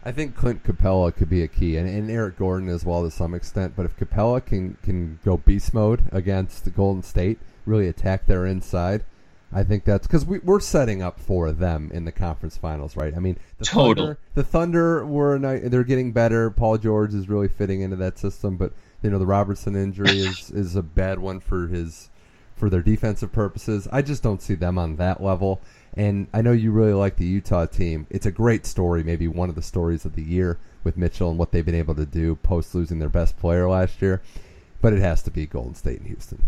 [0.05, 3.11] I think Clint Capela could be a key, and, and Eric Gordon as well to
[3.11, 3.75] some extent.
[3.77, 8.47] But if Capela can can go beast mode against the Golden State, really attack their
[8.47, 9.05] inside
[9.53, 13.15] I think that's because we, are setting up for them in the conference finals, right?
[13.17, 14.05] I mean, the Total.
[14.05, 16.51] Thunder, the Thunder were they're getting better.
[16.51, 20.51] Paul George is really fitting into that system, but you know the Robertson injury is
[20.55, 22.11] is a bad one for his
[22.59, 23.89] for their defensive purposes.
[23.93, 25.61] I just don't see them on that level.
[25.95, 28.07] And I know you really like the Utah team.
[28.11, 31.39] It's a great story, maybe one of the stories of the year with Mitchell and
[31.39, 34.21] what they've been able to do post losing their best player last year.
[34.81, 36.43] But it has to be Golden State and Houston.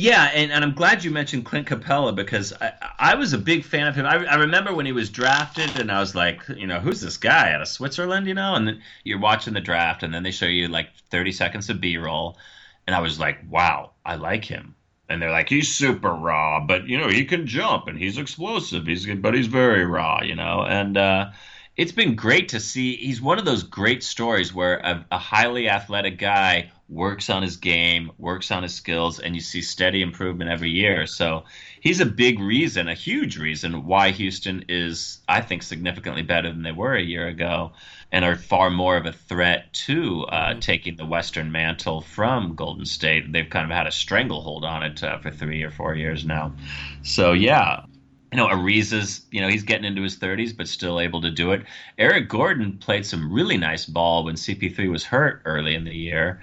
[0.00, 3.64] Yeah, and, and I'm glad you mentioned Clint Capela because I, I was a big
[3.64, 4.06] fan of him.
[4.06, 7.16] I, I remember when he was drafted, and I was like, you know, who's this
[7.16, 8.54] guy out of Switzerland, you know?
[8.54, 12.38] And you're watching the draft, and then they show you like 30 seconds of B-roll,
[12.86, 14.76] and I was like, wow, I like him.
[15.08, 18.86] And they're like, he's super raw, but you know, he can jump and he's explosive.
[18.86, 20.62] He's but he's very raw, you know.
[20.62, 21.30] And uh,
[21.76, 22.94] it's been great to see.
[22.94, 27.56] He's one of those great stories where a, a highly athletic guy works on his
[27.56, 31.06] game, works on his skills, and you see steady improvement every year.
[31.06, 31.44] So
[31.80, 36.62] he's a big reason, a huge reason why Houston is, I think, significantly better than
[36.62, 37.72] they were a year ago
[38.10, 40.60] and are far more of a threat to uh, mm-hmm.
[40.60, 43.30] taking the Western mantle from Golden State.
[43.32, 46.54] They've kind of had a stranglehold on it uh, for three or four years now.
[47.02, 47.82] So, yeah.
[48.30, 51.52] You know, Ariza's, you know, he's getting into his 30s, but still able to do
[51.52, 51.64] it.
[51.96, 56.38] Eric Gordon played some really nice ball when CP3 was hurt early in the year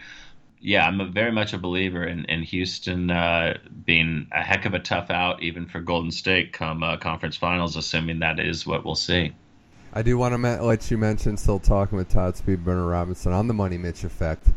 [0.66, 4.80] yeah, I'm very much a believer in, in Houston uh, being a heck of a
[4.80, 8.96] tough out, even for Golden State come uh, conference finals, assuming that is what we'll
[8.96, 9.32] see.
[9.94, 13.48] I do want to ma- let you mention, still talking with Todd Speedburner Robinson on
[13.48, 14.48] the Money Mitch effect.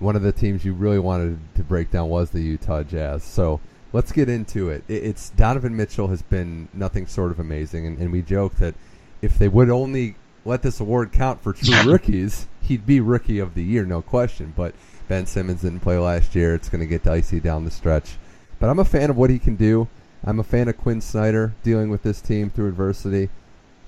[0.00, 3.24] One of the teams you really wanted to break down was the Utah Jazz.
[3.24, 3.58] So
[3.94, 4.84] let's get into it.
[4.86, 8.74] It's Donovan Mitchell has been nothing sort of amazing, and, and we joke that
[9.22, 13.54] if they would only let this award count for true rookies, he'd be rookie of
[13.54, 14.52] the year, no question.
[14.54, 14.74] But
[15.08, 16.54] Ben Simmons didn't play last year.
[16.54, 18.16] It's going to get dicey down the stretch.
[18.58, 19.88] But I'm a fan of what he can do.
[20.24, 23.28] I'm a fan of Quin Snyder dealing with this team through adversity.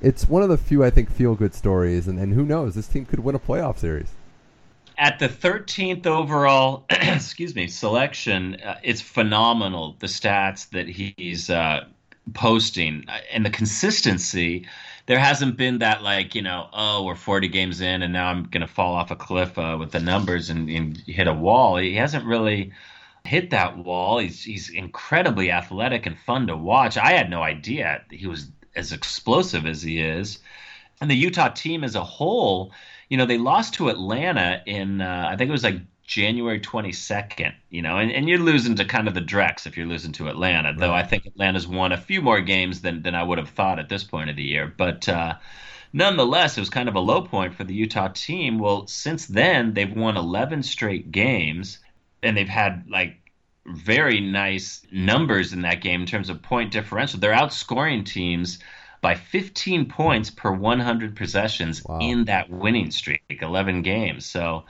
[0.02, 2.06] It's one of the few, I think, feel good stories.
[2.08, 2.74] And, and who knows?
[2.74, 4.08] This team could win a playoff series.
[4.98, 11.84] At the 13th overall, excuse me, selection, uh, it's phenomenal the stats that he's uh,
[12.34, 14.66] posting uh, and the consistency
[15.06, 18.44] there hasn't been that like you know oh we're 40 games in and now I'm
[18.44, 21.76] gonna fall off a cliff uh, with the numbers and, and, hit a wall.
[21.76, 22.72] He hasn't really
[23.24, 24.18] hit that wall.
[24.18, 26.96] He's he's incredibly athletic and fun to watch.
[26.96, 30.40] I had no idea he was as explosive as he is,
[31.00, 32.72] and the Utah team as a whole.
[33.08, 37.52] You know, they lost to Atlanta in uh, I think it was like January 22nd,
[37.68, 40.28] you know, and, and you're losing to kind of the Drex if you're losing to
[40.28, 40.78] Atlanta, right.
[40.78, 43.80] though I think Atlanta's won a few more games than, than I would have thought
[43.80, 44.72] at this point of the year.
[44.74, 45.34] But uh,
[45.92, 48.60] nonetheless, it was kind of a low point for the Utah team.
[48.60, 51.80] Well, since then, they've won 11 straight games,
[52.22, 53.16] and they've had like
[53.66, 57.18] very nice numbers in that game in terms of point differential.
[57.18, 58.60] They're outscoring teams
[59.00, 61.98] by 15 points per 100 possessions wow.
[62.00, 64.24] in that winning streak, 11 games.
[64.24, 64.64] So,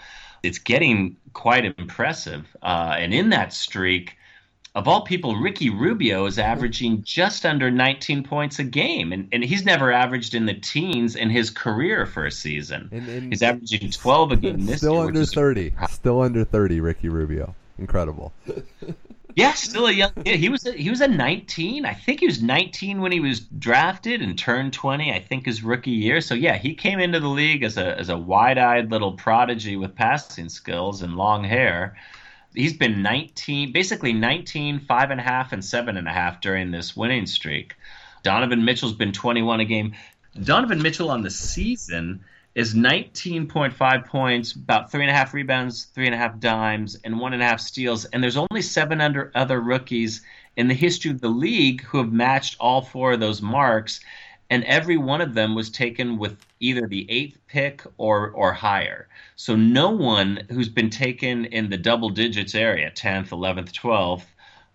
[0.47, 2.47] it's getting quite impressive.
[2.63, 4.17] Uh, and in that streak,
[4.75, 9.43] of all people, Ricky Rubio is averaging just under 19 points a game, and, and
[9.43, 12.91] he's never averaged in the teens in his career for a season.
[12.93, 15.03] And, and he's averaging 12 a game this still year.
[15.03, 15.73] Still under 30.
[15.89, 17.55] Still under 30, Ricky Rubio.
[17.79, 18.33] Incredible.
[19.37, 20.41] Yeah, still a young kid.
[20.41, 21.85] He was a, he was a 19.
[21.85, 25.13] I think he was 19 when he was drafted and turned 20.
[25.13, 26.23] I think his rookie year.
[26.23, 29.95] So yeah, he came into the league as a as a wide-eyed little prodigy with
[29.95, 31.99] passing skills and long hair.
[32.55, 36.71] He's been 19, basically 19, five and a half, and seven and a half during
[36.71, 37.77] this winning streak.
[38.23, 39.93] Donovan Mitchell's been 21 a game.
[40.43, 42.25] Donovan Mitchell on the season
[42.57, 47.21] is 19.5 points, about three and a half rebounds, three and a half dimes, and
[47.21, 48.07] one and a half steals.
[48.07, 50.23] And there's only seven under other rookies
[50.57, 54.01] in the history of the league who have matched all four of those marks.
[54.49, 59.09] and every one of them was taken with either the eighth pick or or higher.
[59.35, 64.27] So no one who's been taken in the double digits area, 10th, 11th, 12th,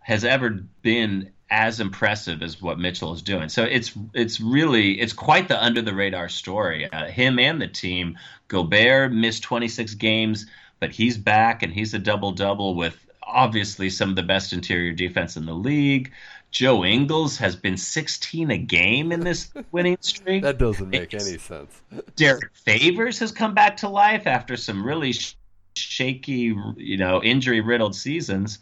[0.01, 0.49] has ever
[0.81, 3.49] been as impressive as what Mitchell is doing.
[3.49, 6.91] So it's it's really it's quite the under the radar story.
[6.91, 8.17] Uh, him and the team.
[8.47, 10.45] Gobert missed 26 games,
[10.79, 14.93] but he's back and he's a double double with obviously some of the best interior
[14.93, 16.11] defense in the league.
[16.51, 20.43] Joe Ingles has been 16 a game in this winning streak.
[20.43, 21.81] that doesn't make it's, any sense.
[22.15, 25.35] Derrick Favors has come back to life after some really sh-
[25.75, 28.59] shaky, you know, injury riddled seasons.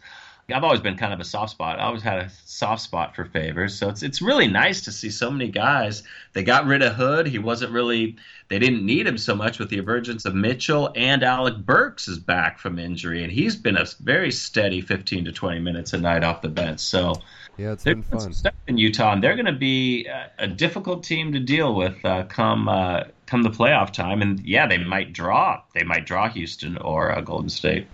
[0.52, 1.78] I've always been kind of a soft spot.
[1.78, 3.78] I always had a soft spot for favors.
[3.78, 6.02] So it's it's really nice to see so many guys.
[6.32, 7.26] They got rid of Hood.
[7.26, 8.16] He wasn't really
[8.48, 12.18] they didn't need him so much with the emergence of Mitchell and Alec Burks is
[12.18, 16.24] back from injury and he's been a very steady 15 to 20 minutes a night
[16.24, 16.80] off the bench.
[16.80, 17.14] So
[17.60, 18.32] yeah, it's been fun.
[18.32, 22.02] Stuff in Utah, and they're going to be a, a, difficult team to deal with
[22.06, 24.22] uh, come uh, come the playoff time.
[24.22, 25.60] And yeah, they might draw.
[25.74, 27.86] They might draw Houston or uh, Golden State.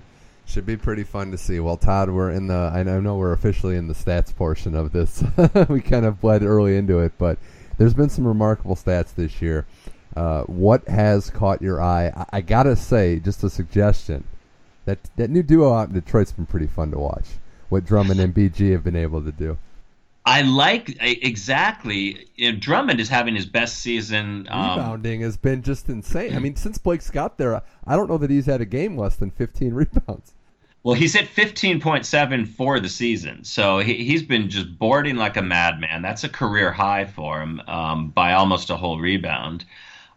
[0.47, 1.59] Should be pretty fun to see.
[1.59, 2.71] Well, Todd, we're in the.
[2.73, 5.23] I know we're officially in the stats portion of this.
[5.69, 7.39] we kind of bled early into it, but
[7.79, 9.67] there's been some remarkable stats this year.
[10.15, 12.07] Uh, what has caught your eye?
[12.17, 14.25] I, I, gotta say, just a suggestion
[14.87, 17.27] that that new duo out in Detroit's been pretty fun to watch.
[17.69, 19.59] What Drummond and BG have been able to do.
[20.25, 22.29] I like exactly.
[22.37, 24.47] You know, Drummond is having his best season.
[24.51, 26.35] Um, Rebounding has been just insane.
[26.35, 29.17] I mean, since Blake's got there, I don't know that he's had a game less
[29.17, 30.33] than 15 rebounds.
[30.87, 33.43] Well, he's hit 15.7 for the season.
[33.43, 36.01] So he, has been just boarding like a madman.
[36.01, 39.65] That's a career high for him um, by almost a whole rebound.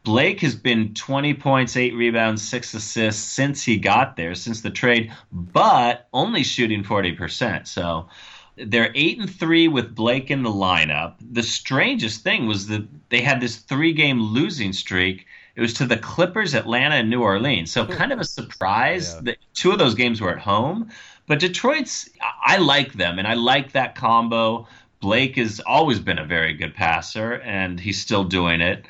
[0.03, 4.69] Blake has been 20 points, 8 rebounds, 6 assists since he got there, since the
[4.69, 7.65] trade, but only shooting 40%.
[7.65, 8.07] So
[8.55, 11.15] they're 8 and 3 with Blake in the lineup.
[11.19, 15.25] The strangest thing was that they had this three game losing streak
[15.59, 17.69] it was to the Clippers, Atlanta, and New Orleans.
[17.69, 19.21] So kind of a surprise yeah.
[19.23, 20.89] that two of those games were at home.
[21.27, 22.09] But Detroit's,
[22.41, 24.69] I like them, and I like that combo.
[25.01, 28.85] Blake has always been a very good passer, and he's still doing it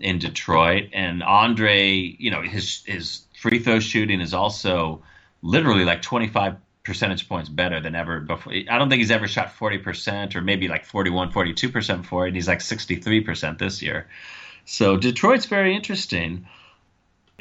[0.00, 0.84] in Detroit.
[0.94, 5.02] And Andre, you know, his his free throw shooting is also
[5.42, 8.54] literally like 25 percentage points better than ever before.
[8.54, 12.48] I don't think he's ever shot 40% or maybe like 41, 42% before, and he's
[12.48, 14.06] like 63% this year.
[14.64, 16.46] So Detroit's very interesting.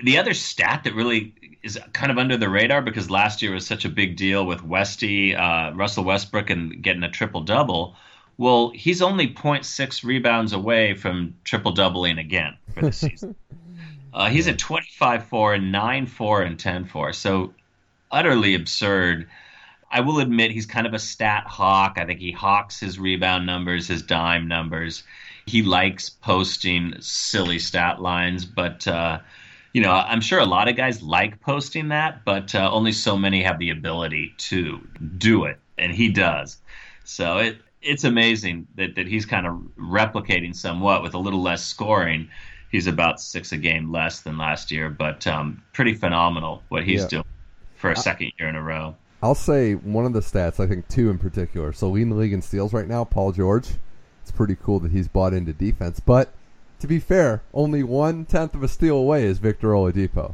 [0.03, 1.33] The other stat that really
[1.63, 4.63] is kind of under the radar because last year was such a big deal with
[4.63, 7.95] Westy, uh, Russell Westbrook, and getting a triple double.
[8.37, 13.35] Well, he's only 0.6 rebounds away from triple doubling again for the season.
[14.13, 17.13] uh, he's at 25 4 and 9 4 and 10 4.
[17.13, 17.53] So
[18.11, 19.29] utterly absurd.
[19.89, 21.97] I will admit he's kind of a stat hawk.
[21.97, 25.03] I think he hawks his rebound numbers, his dime numbers
[25.45, 29.19] he likes posting silly stat lines, but uh,
[29.73, 33.17] you know, I'm sure a lot of guys like posting that, but uh, only so
[33.17, 34.79] many have the ability to
[35.17, 36.57] do it, and he does.
[37.03, 41.65] So it it's amazing that, that he's kind of replicating somewhat with a little less
[41.65, 42.29] scoring.
[42.71, 47.01] He's about six a game less than last year, but um, pretty phenomenal what he's
[47.01, 47.07] yeah.
[47.07, 47.25] doing
[47.75, 48.95] for a second year in a row.
[49.21, 51.73] I'll say one of the stats, I think two in particular.
[51.73, 53.67] So leading the league in steals right now, Paul George
[54.23, 55.99] it's pretty cool that he's bought into defense.
[55.99, 56.33] But
[56.79, 60.33] to be fair, only one tenth of a steal away is Victor Oladipo.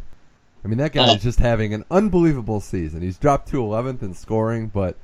[0.63, 3.01] I mean, that guy is just having an unbelievable season.
[3.01, 4.95] He's dropped to 11th in scoring, but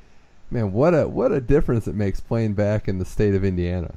[0.51, 3.93] man, what a what a difference it makes playing back in the state of Indiana.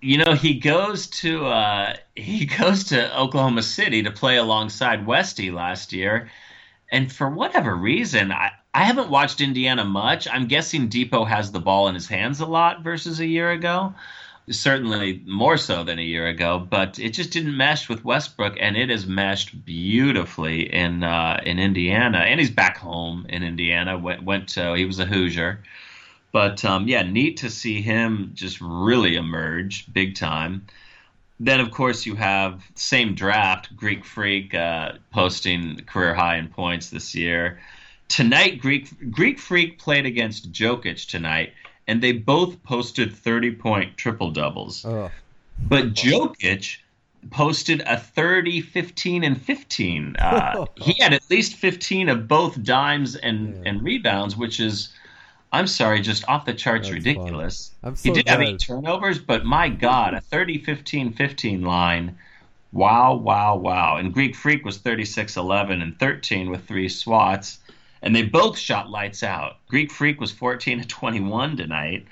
[0.00, 5.50] You know, he goes to uh, he goes to Oklahoma City to play alongside Westy
[5.50, 6.30] last year,
[6.92, 10.28] and for whatever reason, I, I haven't watched Indiana much.
[10.30, 13.94] I'm guessing Dipo has the ball in his hands a lot versus a year ago
[14.50, 18.76] certainly more so than a year ago, but it just didn't mesh with Westbrook, and
[18.76, 22.18] it has meshed beautifully in uh, in Indiana.
[22.18, 23.98] And he's back home in Indiana.
[23.98, 25.62] Went, went to he was a Hoosier,
[26.32, 30.66] but um, yeah, neat to see him just really emerge big time.
[31.40, 36.90] Then of course you have same draft Greek Freak uh, posting career high in points
[36.90, 37.60] this year.
[38.08, 41.52] Tonight Greek Greek Freak played against Jokic tonight
[41.88, 44.84] and they both posted 30 point triple doubles.
[45.58, 46.76] But Jokic
[47.30, 50.16] posted a 30, 15, and 15.
[50.16, 53.70] Uh, he had at least 15 of both dimes and, yeah.
[53.70, 54.90] and rebounds, which is,
[55.50, 57.72] I'm sorry, just off the charts That's ridiculous.
[57.82, 58.38] So he did glad.
[58.38, 62.16] have eight turnovers, but my God, a 30, 15, 15 line.
[62.70, 63.96] Wow, wow, wow.
[63.96, 67.58] And Greek Freak was 36, 11, and 13 with three swats
[68.02, 69.56] and they both shot lights out.
[69.68, 72.06] Greek Freak was 14 of 21 tonight,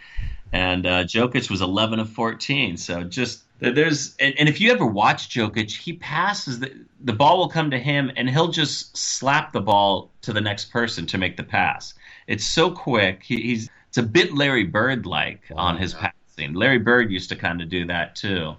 [0.53, 2.77] and uh, Jokic was 11 of 14.
[2.77, 7.39] So just There's and, and if you ever watch Jokic, he passes the the ball
[7.39, 11.19] will come to him and he'll just slap the ball to the next person to
[11.19, 11.95] make the pass.
[12.27, 13.23] It's so quick.
[13.23, 16.55] He, he's it's a bit Larry Bird like on his passing.
[16.55, 18.55] Larry Bird used to kind of do that too.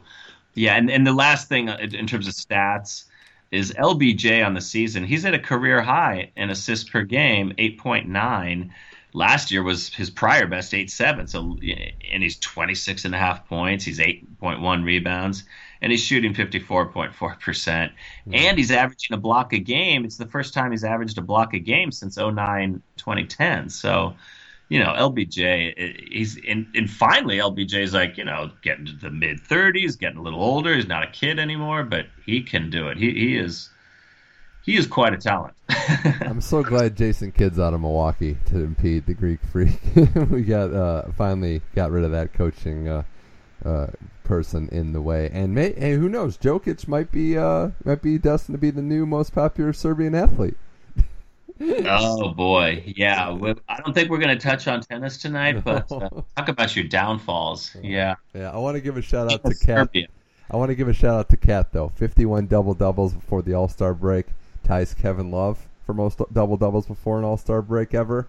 [0.56, 3.06] Yeah, and, and the last thing uh, in terms of stats
[3.52, 5.04] is LBJ on the season.
[5.04, 8.72] He's at a career high in assists per game, 8.9
[9.18, 11.28] last year was his prior best, eight seven.
[11.28, 11.58] So
[12.12, 13.84] and he's 26 and a half points.
[13.84, 15.44] He's 8.1 rebounds,
[15.82, 17.92] and he's shooting 54.4 percent.
[18.32, 20.06] And he's averaging a block a game.
[20.06, 23.70] It's the first time he's averaged a block a game since 09 2010.
[23.70, 24.16] So.
[24.70, 29.40] You know, LBJ, he's and, and finally LBJ's like, you know, getting to the mid
[29.42, 30.76] 30s, getting a little older.
[30.76, 32.98] He's not a kid anymore, but he can do it.
[32.98, 33.70] He, he is
[34.68, 35.54] he is quite a talent.
[35.70, 39.80] I'm so glad Jason Kidd's out of Milwaukee to impede the Greek Freak.
[40.30, 43.04] we got uh, finally got rid of that coaching uh,
[43.64, 43.88] uh,
[44.26, 46.38] person in the way, and may, hey, who knows?
[46.38, 50.58] Jokic might be uh, might be destined to be the new most popular Serbian athlete.
[51.62, 53.30] Oh boy, yeah.
[53.70, 56.86] I don't think we're going to touch on tennis tonight, but uh, talk about your
[56.86, 57.76] downfalls.
[57.82, 58.52] Yeah, yeah.
[58.52, 59.90] I want to give a shout out to Cat.
[60.50, 61.90] I want to give a shout out to Cat though.
[61.96, 64.28] 51 double doubles before the All Star break
[64.64, 68.28] ties Kevin Love for most double doubles before an All Star break ever.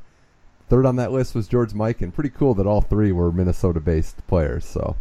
[0.69, 2.13] Third on that list was George Mikan.
[2.13, 4.67] Pretty cool that all three were Minnesota based players.
[4.67, 4.97] So.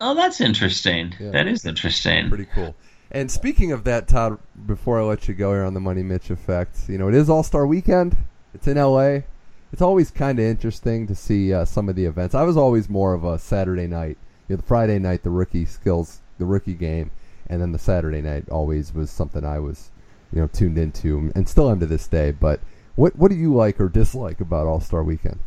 [0.00, 1.14] Oh, that's interesting.
[1.18, 1.30] Yeah.
[1.30, 2.28] That is interesting.
[2.28, 2.74] Pretty cool.
[3.14, 6.30] And speaking of that, Todd, before I let you go here on the Money Mitch
[6.30, 8.16] effect, you know, it is All Star Weekend.
[8.54, 9.20] It's in LA.
[9.70, 12.34] It's always kind of interesting to see uh, some of the events.
[12.34, 14.16] I was always more of a Saturday night,
[14.48, 17.10] you know, the Friday night, the rookie skills, the rookie game,
[17.48, 19.90] and then the Saturday night always was something I was
[20.32, 22.30] you know tuned into and still am to this day.
[22.30, 22.60] But
[22.96, 25.38] what what do you like or dislike about All Star Weekend?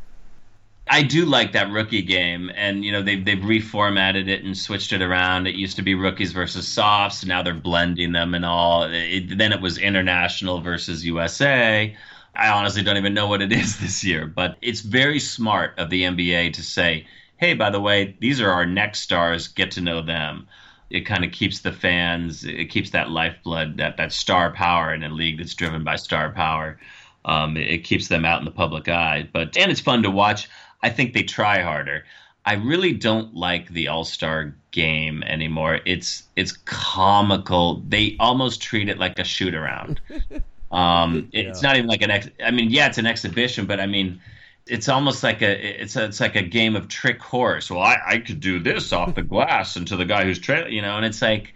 [0.88, 4.93] I do like that rookie game, and you know they've they've reformatted it and switched
[4.93, 5.47] it around.
[5.47, 8.83] It used to be rookies versus sophs, now they're blending them and all.
[8.83, 11.95] It, then it was international versus USA.
[12.36, 15.89] I honestly don't even know what it is this year, but it's very smart of
[15.89, 17.07] the NBA to say,
[17.38, 19.47] "Hey, by the way, these are our next stars.
[19.47, 20.47] Get to know them."
[20.91, 25.03] it kind of keeps the fans, it keeps that lifeblood, that that star power in
[25.03, 26.79] a league that's driven by star power.
[27.25, 29.27] Um, it, it keeps them out in the public eye.
[29.33, 30.47] But and it's fun to watch.
[30.86, 32.05] I think they try harder.
[32.45, 35.79] I really don't like the All Star game anymore.
[35.83, 37.81] It's it's comical.
[37.88, 39.99] They almost treat it like a shoot around.
[40.71, 41.69] Um, it's yeah.
[41.69, 42.27] not even like an ex.
[42.43, 44.19] I mean, yeah, it's an exhibition, but I mean,
[44.65, 47.71] it's almost like a it's a, it's like a game of trick horse.
[47.71, 50.73] Well, I, I could do this off the glass and to the guy who's trailing,
[50.73, 51.53] you know, and it's like,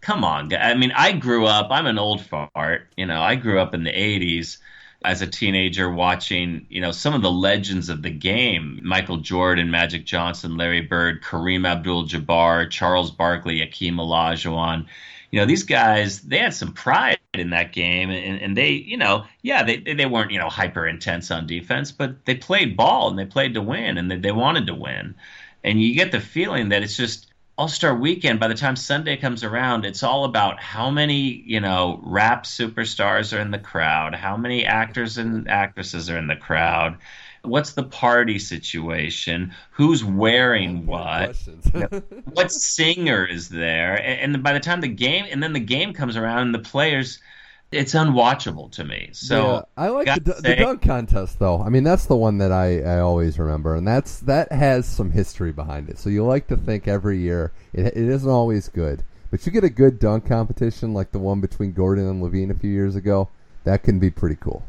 [0.00, 0.54] come on.
[0.54, 1.66] I mean, I grew up.
[1.70, 2.88] I'm an old fart.
[2.96, 4.58] You know, I grew up in the '80s
[5.04, 9.70] as a teenager watching, you know, some of the legends of the game: Michael Jordan,
[9.70, 14.86] Magic Johnson, Larry Bird, Kareem Abdul-Jabbar, Charles Barkley, Akeem Olajuwon
[15.34, 18.96] you know, these guys, they had some pride in that game, and, and they, you
[18.96, 23.10] know, yeah, they, they weren't, you know, hyper intense on defense, but they played ball
[23.10, 25.16] and they played to win and they, they wanted to win.
[25.64, 29.16] And you get the feeling that it's just All Star weekend, by the time Sunday
[29.16, 34.14] comes around, it's all about how many, you know, rap superstars are in the crowd,
[34.14, 36.98] how many actors and actresses are in the crowd
[37.44, 41.36] what's the party situation who's wearing what
[42.32, 45.92] what singer is there and, and, by the time the game and then the game
[45.92, 47.20] comes around and the players
[47.72, 49.10] it's unwatchable to me.
[49.12, 51.60] So yeah, i like the, say, the, dunk contest though.
[51.60, 55.10] I mean that's the one that I, I always remember and that's that has some
[55.10, 55.98] history behind it.
[55.98, 59.02] So you like to think every year it, it isn't always good.
[59.30, 62.54] But you get a good dunk competition like the one between gordon and LaVine a
[62.54, 63.28] few years ago
[63.64, 64.62] that can be pretty cool.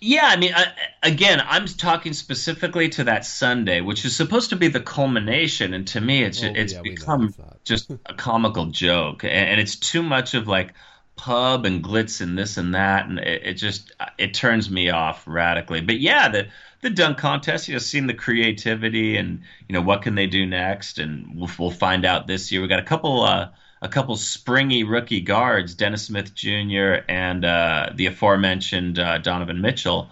[0.00, 0.66] Yeah, I mean, I,
[1.02, 5.86] again, I'm talking specifically to that Sunday, which is supposed to be the culmination, and
[5.88, 10.02] to me, it's oh, it's yeah, become just a comical joke, and, and, it's too
[10.02, 10.74] much of like
[11.16, 15.26] pub and glitz and this and that, and it, it, just it turns me off
[15.26, 15.80] radically.
[15.80, 16.48] But yeah, the
[16.80, 20.46] the dunk contest, you know, seeing the creativity and you know what can they do
[20.46, 22.62] next, and we'll, we'll find out this year.
[22.62, 23.22] We got a couple.
[23.22, 23.48] Uh,
[23.82, 27.04] a couple springy rookie guards, Dennis Smith Jr.
[27.06, 30.08] and uh, the aforementioned uh, Donovan Mitchell,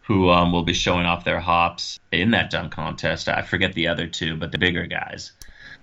[0.00, 3.28] who um, will be showing off their hops in that dunk contest.
[3.28, 5.30] I forget the other two, but the bigger guys.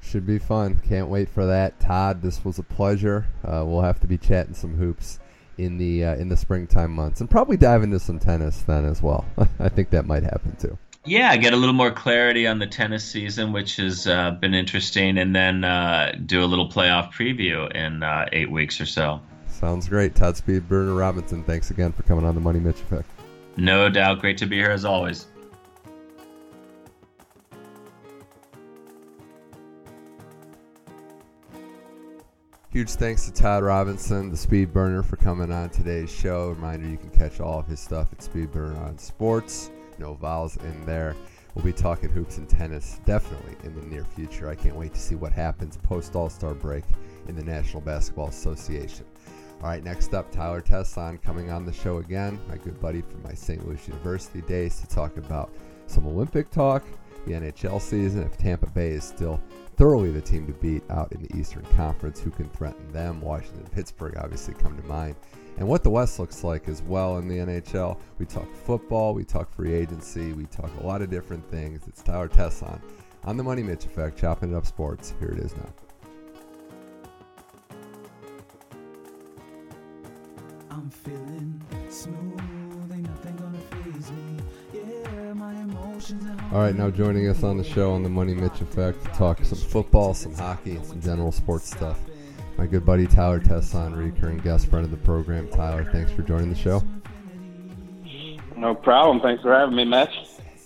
[0.02, 0.82] Should be fun.
[0.88, 1.80] Can't wait for that.
[1.80, 3.28] Todd, this was a pleasure.
[3.44, 5.20] Uh, we'll have to be chatting some hoops
[5.58, 9.02] in the uh, in the springtime months, and probably dive into some tennis then as
[9.02, 9.26] well.
[9.60, 13.04] I think that might happen too yeah, get a little more clarity on the tennis
[13.04, 18.04] season, which has uh, been interesting, and then uh, do a little playoff preview in
[18.04, 19.22] uh, eight weeks or so.
[19.48, 20.16] Sounds great.
[20.16, 23.10] Todd Speedburner Robinson, thanks again for coming on the Money Mitch Effect.
[23.58, 24.20] No doubt.
[24.20, 25.28] Great to be here as always.
[32.72, 36.50] Huge thanks to Todd Robinson, the Speed Burner, for coming on today's show.
[36.50, 39.72] Reminder you can catch all of his stuff at Speed Burner on Sports.
[39.98, 41.16] No vowels in there.
[41.56, 44.48] We'll be talking hoops and tennis definitely in the near future.
[44.48, 46.84] I can't wait to see what happens post All Star break
[47.28, 49.08] in the National Basketball Association.
[49.64, 53.24] All right, next up, Tyler Tesson coming on the show again, my good buddy from
[53.24, 53.66] my St.
[53.68, 55.52] Louis University days, to talk about
[55.88, 56.84] some Olympic talk,
[57.26, 59.42] the NHL season, if Tampa Bay is still
[59.80, 63.22] thoroughly the team to beat out in the Eastern Conference, who can threaten them.
[63.22, 65.16] Washington Pittsburgh obviously come to mind.
[65.58, 67.98] And what the West looks like as well in the NHL.
[68.18, 71.88] We talk football, we talk free agency, we talk a lot of different things.
[71.88, 72.82] It's Tyler Tesson
[73.24, 75.14] on the Money Mitch Effect, chopping it up sports.
[75.18, 75.70] Here it is now.
[80.72, 81.64] I'm feeling
[86.52, 89.38] All right, now joining us on the show on the Money Mitch Effect to talk
[89.46, 92.00] some football, some hockey, and some general sports stuff.
[92.58, 95.48] My good buddy Tyler Tesson, recurring guest friend of the program.
[95.50, 96.82] Tyler, thanks for joining the show.
[98.58, 99.22] No problem.
[99.22, 100.10] Thanks for having me, Mitch.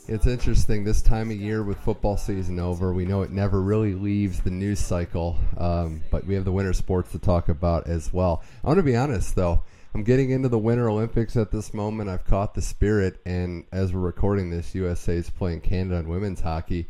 [0.08, 2.94] It's interesting this time of year with football season over.
[2.94, 6.72] We know it never really leaves the news cycle, um, but we have the winter
[6.72, 8.42] sports to talk about as well.
[8.64, 9.64] I want to be honest, though.
[9.96, 12.10] I'm getting into the Winter Olympics at this moment.
[12.10, 16.42] I've caught the spirit, and as we're recording this, USA is playing Canada in women's
[16.42, 16.88] hockey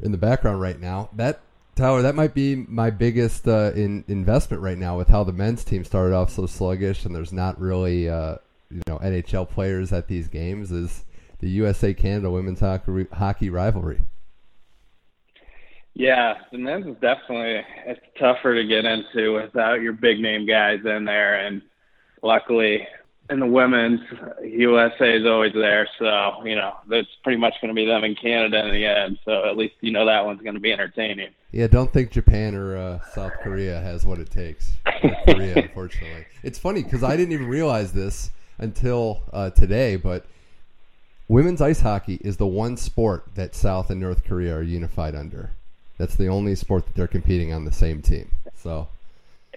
[0.00, 1.10] in the background right now.
[1.16, 1.40] That
[1.74, 5.64] Tyler, that might be my biggest uh, in, investment right now with how the men's
[5.64, 8.36] team started off so sluggish, and there's not really uh,
[8.70, 10.70] you know NHL players at these games.
[10.70, 11.04] Is
[11.40, 14.00] the USA Canada women's hockey, hockey rivalry?
[15.94, 20.78] Yeah, the men's is definitely it's tougher to get into without your big name guys
[20.84, 21.62] in there, and
[22.22, 22.86] luckily
[23.30, 24.00] in the women's,
[24.42, 25.88] USA is always there.
[25.98, 29.18] So, you know, that's pretty much going to be them in Canada in the end.
[29.24, 31.30] So at least, you know, that one's going to be entertaining.
[31.52, 34.72] Yeah, don't think Japan or uh, South Korea has what it takes.
[35.26, 36.26] Korea, unfortunately.
[36.42, 40.24] It's funny because I didn't even realize this until uh, today, but
[41.28, 45.52] women's ice hockey is the one sport that South and North Korea are unified under.
[45.98, 48.30] That's the only sport that they're competing on the same team.
[48.54, 48.88] So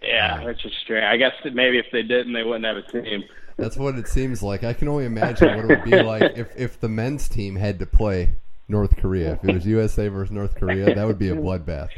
[0.01, 1.03] yeah, which is strange.
[1.03, 3.23] I guess maybe if they didn't, they wouldn't have a team.
[3.57, 4.63] That's what it seems like.
[4.63, 7.79] I can only imagine what it would be like if, if the men's team had
[7.79, 8.31] to play
[8.67, 9.33] North Korea.
[9.33, 11.89] If it was USA versus North Korea, that would be a bloodbath.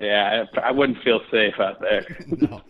[0.00, 2.04] Yeah, I, I wouldn't feel safe out there.
[2.26, 2.62] no,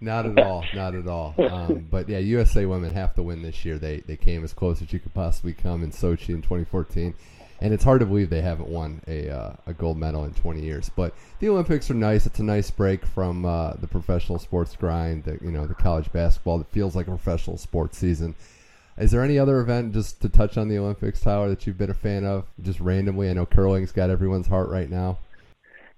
[0.00, 0.64] not at all.
[0.74, 1.34] Not at all.
[1.38, 3.78] Um, but yeah, USA women have to win this year.
[3.78, 7.14] They they came as close as you could possibly come in Sochi in 2014
[7.60, 10.60] and it's hard to believe they haven't won a uh, a gold medal in 20
[10.60, 10.90] years.
[10.94, 12.26] But the Olympics are nice.
[12.26, 16.12] It's a nice break from uh, the professional sports grind, the, you know, the college
[16.12, 18.34] basketball that feels like a professional sports season.
[18.98, 21.90] Is there any other event just to touch on the Olympics, Tyler, that you've been
[21.90, 22.46] a fan of?
[22.62, 25.18] Just randomly, I know curling's got everyone's heart right now.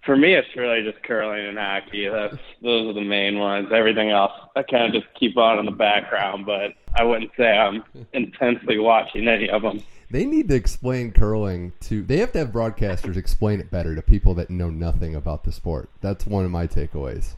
[0.04, 2.08] For me, it's really just curling and hockey.
[2.08, 3.68] That's those are the main ones.
[3.72, 7.50] Everything else, I kind of just keep on in the background, but I wouldn't say
[7.50, 9.82] I'm intensely watching any of them.
[10.10, 12.02] They need to explain curling to.
[12.02, 15.52] They have to have broadcasters explain it better to people that know nothing about the
[15.52, 15.90] sport.
[16.00, 17.34] That's one of my takeaways.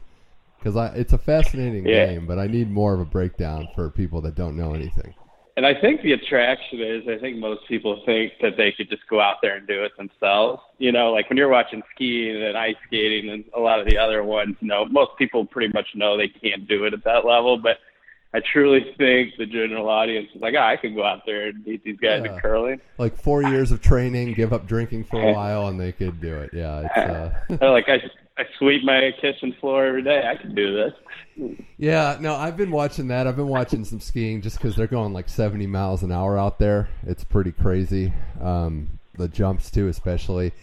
[0.57, 2.05] Because it's a fascinating yeah.
[2.05, 5.15] game, but I need more of a breakdown for people that don't know anything.
[5.57, 9.05] And I think the attraction is, I think most people think that they could just
[9.09, 10.61] go out there and do it themselves.
[10.77, 13.97] You know, like when you're watching skiing and ice skating and a lot of the
[13.97, 17.25] other ones, you know, most people pretty much know they can't do it at that
[17.25, 17.57] level.
[17.57, 17.79] But
[18.33, 21.65] I truly think the general audience is like, oh, I could go out there and
[21.65, 22.33] beat these guys yeah.
[22.33, 22.79] at curling.
[22.97, 26.35] Like four years of training, give up drinking for a while, and they could do
[26.35, 26.51] it.
[26.53, 26.87] Yeah,
[27.49, 27.67] it's uh...
[27.71, 28.01] Like I,
[28.37, 30.23] I sweep my kitchen floor every day.
[30.25, 30.93] I can do this.
[31.77, 33.27] Yeah, no, I've been watching that.
[33.27, 36.57] I've been watching some skiing just because they're going like 70 miles an hour out
[36.57, 36.89] there.
[37.05, 38.13] It's pretty crazy.
[38.39, 40.53] Um, the jumps too, especially.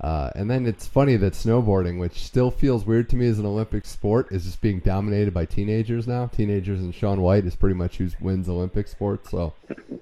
[0.00, 3.46] Uh, and then it's funny that snowboarding, which still feels weird to me as an
[3.46, 6.26] Olympic sport, is just being dominated by teenagers now.
[6.26, 9.30] Teenagers and Shaun White is pretty much who wins Olympic sports.
[9.30, 9.54] So,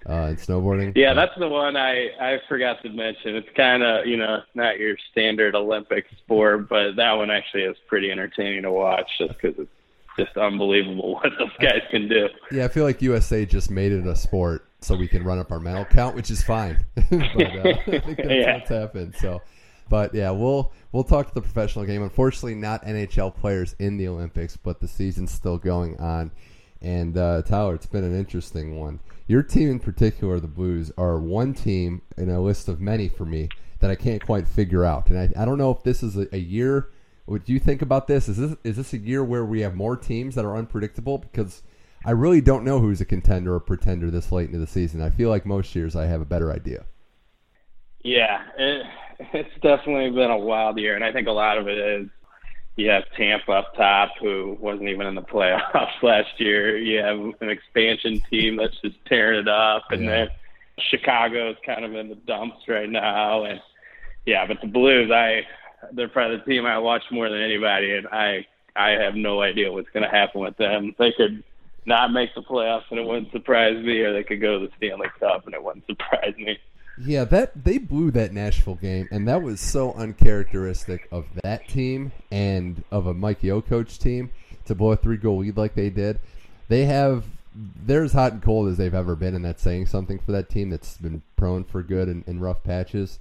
[0.09, 0.97] uh, in snowboarding.
[0.97, 3.36] Yeah, that's the one I I forgot to mention.
[3.36, 7.76] It's kind of you know not your standard Olympic sport, but that one actually is
[7.86, 9.70] pretty entertaining to watch just because it's
[10.18, 12.28] just unbelievable what those guys can do.
[12.51, 15.53] Yeah, I feel like USA just made it a sport so we can run up
[15.53, 16.84] our medal count, which is fine.
[16.95, 18.55] but, uh, I think that's yeah.
[18.55, 19.14] what's happened.
[19.20, 19.40] So.
[19.89, 22.03] But yeah, we'll we'll talk to the professional game.
[22.03, 26.30] Unfortunately, not NHL players in the Olympics, but the season's still going on.
[26.80, 29.01] And uh, Tyler, it's been an interesting one.
[29.26, 33.24] Your team in particular, the Blues, are one team in a list of many for
[33.24, 33.49] me
[33.80, 35.09] that I can't quite figure out.
[35.09, 36.91] And I, I don't know if this is a, a year.
[37.24, 38.28] What do you think about this?
[38.28, 41.18] Is this is this a year where we have more teams that are unpredictable?
[41.18, 41.62] Because
[42.05, 45.01] I really don't know who's a contender or pretender this late into the season.
[45.01, 46.85] I feel like most years I have a better idea.
[48.05, 48.86] Yeah, it,
[49.32, 52.09] it's definitely been a wild year, and I think a lot of it is,
[52.76, 56.76] you have Tampa up top, who wasn't even in the playoffs last year.
[56.76, 60.11] You have an expansion team that's just tearing it up, and yeah.
[60.11, 60.28] then
[60.90, 63.44] Chicago's kind of in the dumps right now.
[63.44, 63.61] And
[64.26, 65.42] yeah, but the Blues, I
[65.92, 68.46] they're probably the team I watch more than anybody, and I
[68.76, 70.94] I have no idea what's going to happen with them.
[70.98, 71.44] They could
[71.86, 74.72] not make the playoffs, and it wouldn't surprise me, or they could go to the
[74.76, 76.59] Stanley Cup, and it wouldn't surprise me.
[76.97, 82.12] Yeah, that they blew that Nashville game, and that was so uncharacteristic of that team
[82.30, 84.30] and of a Mike Yeo coach team
[84.66, 86.20] to blow a three goal lead like they did.
[86.68, 87.24] They have
[87.55, 90.49] they're as hot and cold as they've ever been, and that's saying something for that
[90.49, 93.18] team that's been prone for good in, in rough patches.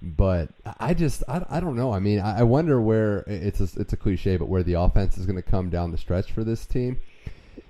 [0.00, 1.92] But I just I, I don't know.
[1.92, 5.26] I mean, I wonder where it's a, it's a cliche, but where the offense is
[5.26, 7.00] going to come down the stretch for this team.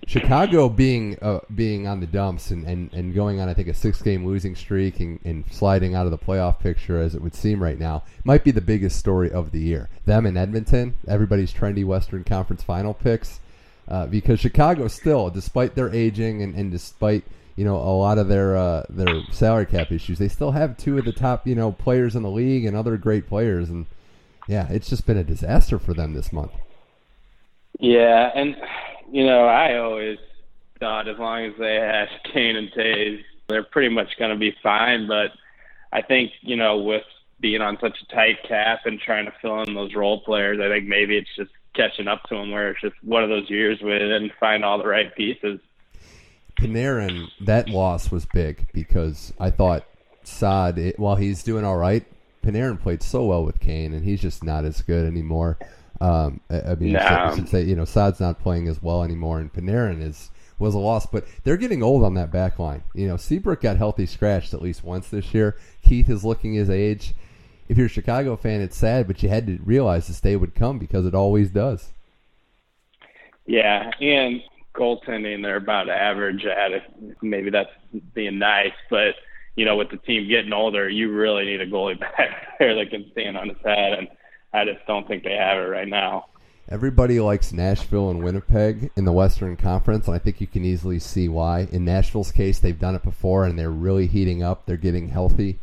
[0.07, 3.75] Chicago being uh, being on the dumps and, and, and going on, I think, a
[3.75, 7.35] six game losing streak and, and sliding out of the playoff picture as it would
[7.35, 9.91] seem right now might be the biggest story of the year.
[10.07, 13.41] Them in Edmonton, everybody's trendy Western Conference final picks,
[13.87, 17.25] uh, because Chicago still, despite their aging and, and despite
[17.57, 20.97] you know a lot of their uh, their salary cap issues, they still have two
[20.97, 23.85] of the top you know players in the league and other great players, and
[24.47, 26.53] yeah, it's just been a disaster for them this month.
[27.79, 28.57] Yeah, and
[29.11, 30.19] you know, I always
[30.81, 34.55] thought as long as they had Kane and Toews, they're pretty much going to be
[34.63, 35.07] fine.
[35.07, 35.33] But
[35.93, 37.05] I think, you know, with
[37.41, 40.69] being on such a tight cap and trying to fill in those role players, I
[40.69, 43.81] think maybe it's just catching up to them where it's just one of those years
[43.81, 45.61] where they didn't find all the right pieces.
[46.59, 49.85] Panarin, that loss was big because I thought
[50.25, 52.05] Saad, while he's doing all right,
[52.43, 55.59] Panarin played so well with Kane, and he's just not as good anymore.
[56.01, 57.45] Um, I, I mean, no.
[57.47, 61.07] Say, you know, Saad's not playing as well anymore, and Panarin is was a loss,
[61.07, 62.83] but they're getting old on that back line.
[62.95, 65.57] You know, Seabrook got healthy scratched at least once this year.
[65.83, 67.15] Keith is looking his age.
[67.69, 70.55] If you're a Chicago fan, it's sad, but you had to realize this day would
[70.55, 71.93] come because it always does.
[73.47, 74.43] Yeah, and
[74.75, 76.83] goaltending, they're about average at it.
[77.23, 77.71] Maybe that's
[78.15, 79.15] being nice, but
[79.57, 82.91] you know, with the team getting older, you really need a goalie back there that
[82.91, 84.09] can stand on his head and
[84.53, 86.27] I just don't think they have it right now.
[86.71, 90.99] Everybody likes Nashville and Winnipeg in the Western Conference, and I think you can easily
[90.99, 91.67] see why.
[91.73, 94.67] In Nashville's case, they've done it before, and they're really heating up.
[94.67, 95.59] They're getting healthy.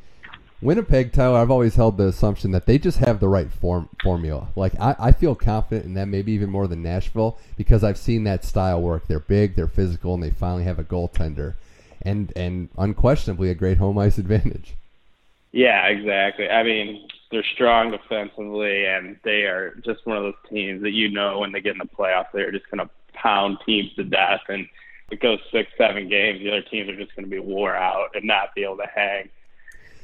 [0.62, 4.48] Winnipeg, Tyler, I've always held the assumption that they just have the right form formula.
[4.56, 8.24] Like I, I feel confident in them, maybe even more than Nashville, because I've seen
[8.24, 9.08] that style work.
[9.08, 11.54] They're big, they're physical, and they finally have a goaltender,
[12.02, 14.74] and and unquestionably a great home ice advantage.
[15.52, 16.50] Yeah, exactly.
[16.50, 21.12] I mean, they're strong defensively, and they are just one of those teams that you
[21.12, 24.40] know when they get in the playoffs, they're just going to pound teams to death.
[24.48, 24.62] And
[25.08, 27.76] if it goes six, seven games, the other teams are just going to be wore
[27.76, 29.28] out and not be able to hang.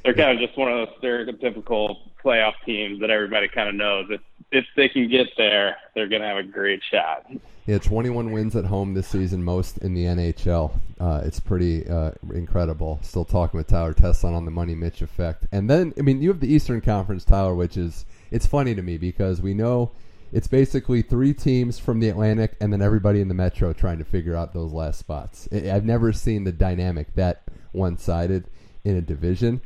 [0.04, 4.08] They're kind of just one of those stereotypical playoff teams that everybody kind of knows.
[4.10, 4.20] If
[4.52, 7.26] if they can get there, they're going to have a great shot.
[7.66, 10.80] Yeah, 21 wins at home this season, most in the NHL.
[11.00, 13.00] Uh, it's pretty uh, incredible.
[13.02, 15.46] Still talking with Tyler Tesson on the Money Mitch effect.
[15.52, 18.82] And then, I mean, you have the Eastern Conference, Tyler, which is, it's funny to
[18.82, 19.92] me because we know
[20.34, 24.06] it's basically three teams from the Atlantic and then everybody in the Metro trying to
[24.06, 25.48] figure out those last spots.
[25.52, 28.50] I've never seen the dynamic that one sided
[28.84, 29.62] in a division.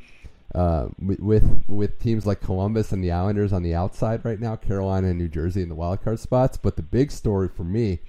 [0.55, 5.09] Uh, with with teams like Columbus and the Islanders on the outside right now, Carolina
[5.09, 6.55] and New Jersey in the wild card spots.
[6.55, 7.99] But the big story for me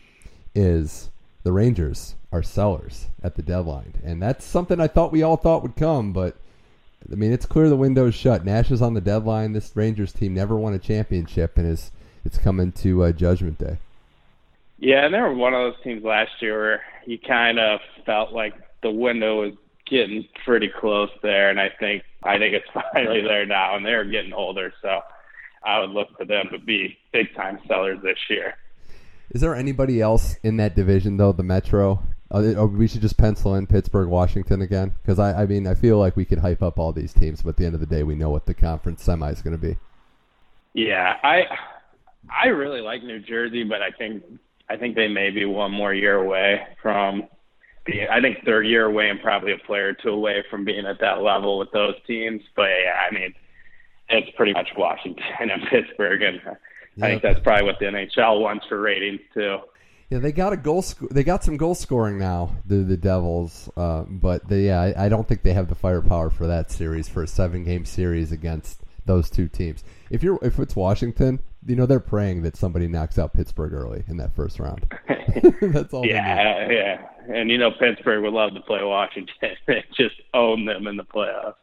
[0.54, 1.10] is
[1.42, 5.62] the Rangers are sellers at the deadline, and that's something I thought we all thought
[5.64, 6.12] would come.
[6.12, 6.36] But
[7.10, 8.44] I mean, it's clear the window's shut.
[8.44, 9.52] Nash is on the deadline.
[9.52, 11.90] This Rangers team never won a championship, and is
[12.24, 13.78] it's coming to uh, Judgment Day.
[14.78, 18.32] Yeah, and they were one of those teams last year where you kind of felt
[18.32, 19.54] like the window was
[19.86, 24.04] getting pretty close there, and I think I think it's finally there now, and they're
[24.04, 25.00] getting older, so
[25.64, 28.54] I would look for them to be big time sellers this year.
[29.30, 32.02] Is there anybody else in that division though, the Metro?
[32.30, 35.98] Uh, we should just pencil in Pittsburgh, Washington again, because I, I mean, I feel
[35.98, 38.02] like we could hype up all these teams, but at the end of the day,
[38.02, 39.76] we know what the conference semi is going to be.
[40.74, 41.44] Yeah, I
[42.30, 44.24] I really like New Jersey, but I think
[44.68, 47.28] I think they may be one more year away from
[47.88, 51.00] I think third year away and probably a player or two away from being at
[51.00, 52.42] that level with those teams.
[52.54, 53.34] But yeah, I mean,
[54.08, 56.40] it's pretty much Washington and Pittsburgh, and
[57.02, 59.58] I think that's probably what the NHL wants for ratings too.
[60.10, 60.82] Yeah, they got a goal.
[60.82, 63.68] Sc- they got some goal scoring now, the the Devils.
[63.76, 67.08] Uh, but they, yeah, I, I, don't think they have the firepower for that series
[67.08, 69.82] for a seven game series against those two teams.
[70.08, 74.04] If you're if it's Washington, you know they're praying that somebody knocks out Pittsburgh early
[74.08, 74.86] in that first round.
[75.60, 76.06] That's all.
[76.06, 79.34] Yeah, yeah, and you know Pittsburgh would love to play Washington,
[79.66, 81.54] and just own them in the playoffs.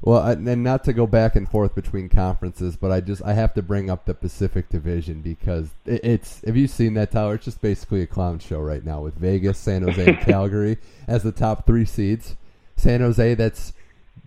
[0.00, 3.52] Well, and not to go back and forth between conferences, but I just I have
[3.54, 7.34] to bring up the Pacific Division because it's have you seen that Tyler?
[7.34, 10.78] It's just basically a clown show right now with Vegas, San Jose, and Calgary
[11.08, 12.36] as the top three seeds.
[12.76, 13.72] San Jose, that's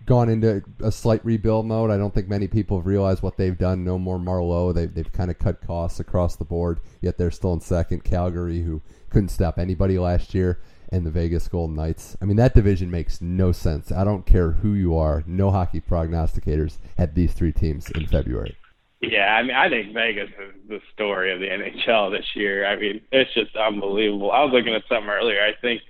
[0.06, 1.90] gone into a slight rebuild mode.
[1.90, 3.84] I don't think many people have realized what they've done.
[3.84, 4.74] No more Marleau.
[4.74, 8.04] They've, they've kind of cut costs across the board, yet they're still in second.
[8.04, 12.16] Calgary, who couldn't stop anybody last year, and the Vegas Golden Knights.
[12.20, 13.92] I mean, that division makes no sense.
[13.92, 15.22] I don't care who you are.
[15.26, 18.56] No hockey prognosticators had these three teams in February.
[19.00, 22.64] Yeah, I mean, I think Vegas is the story of the NHL this year.
[22.64, 24.30] I mean, it's just unbelievable.
[24.30, 25.40] I was looking at something earlier.
[25.42, 25.82] I think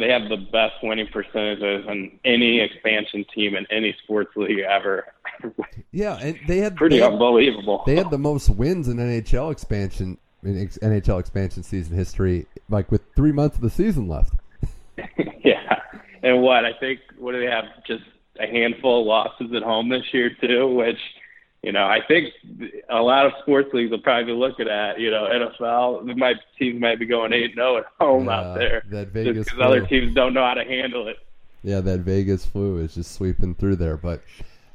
[0.00, 5.12] they have the best winning percentages in any expansion team in any sports league ever.
[5.92, 7.82] yeah, and they had pretty they had, unbelievable.
[7.86, 13.02] They had the most wins in NHL expansion in NHL expansion season history, like with
[13.14, 14.34] three months of the season left.
[15.44, 15.80] yeah,
[16.22, 17.64] and what I think, what do they have?
[17.86, 18.04] Just
[18.38, 20.98] a handful of losses at home this year too, which
[21.62, 22.32] you know I think
[22.88, 24.98] a lot of sports leagues will probably be looking at.
[24.98, 28.82] You know, NFL, my teams might be going eight zero at home yeah, out there.
[28.90, 31.16] That Vegas because other teams don't know how to handle it.
[31.62, 34.22] Yeah, that Vegas flu is just sweeping through there, but.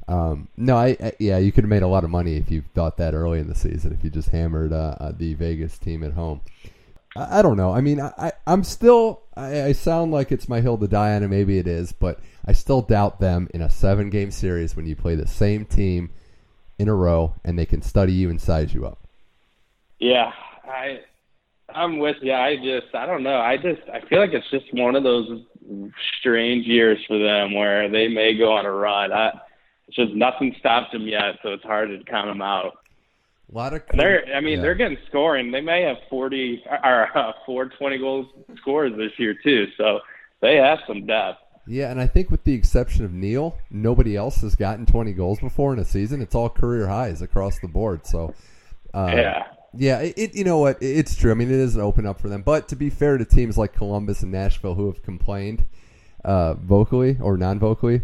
[0.08, 2.62] Um, no, I, I, yeah, you could have made a lot of money if you
[2.76, 3.92] thought that early in the season.
[3.92, 6.42] If you just hammered uh, uh, the Vegas team at home.
[7.16, 7.72] I, I don't know.
[7.72, 11.14] I mean, I, I am still I, I sound like it's my hill to die
[11.14, 14.74] on, and maybe it is, but I still doubt them in a seven game series
[14.74, 16.10] when you play the same team
[16.78, 18.98] in a row and they can study you and size you up.
[19.98, 20.32] Yeah,
[20.64, 21.00] I
[21.74, 22.32] I'm with you.
[22.32, 23.40] I just I don't know.
[23.40, 25.42] I just I feel like it's just one of those
[26.20, 29.12] strange years for them where they may go on a run.
[29.12, 29.32] I
[29.88, 32.78] it's just nothing stopped them yet, so it's hard to count them out.
[33.52, 34.62] A lot of they're, I mean, yeah.
[34.62, 35.52] they're getting scoring.
[35.52, 38.26] They may have forty or uh, four twenty goals
[38.60, 40.00] scores this year too, so
[40.40, 41.38] they have some depth.
[41.66, 45.40] Yeah, and I think with the exception of Neal, nobody else has gotten 20 goals
[45.40, 46.22] before in a season.
[46.22, 48.06] It's all career highs across the board.
[48.06, 48.34] So,
[48.94, 50.78] uh, yeah, yeah, it, you know what?
[50.80, 51.30] It's true.
[51.30, 52.42] I mean, it is an open up for them.
[52.42, 55.64] But to be fair to teams like Columbus and Nashville who have complained
[56.24, 58.02] uh, vocally or non-vocally,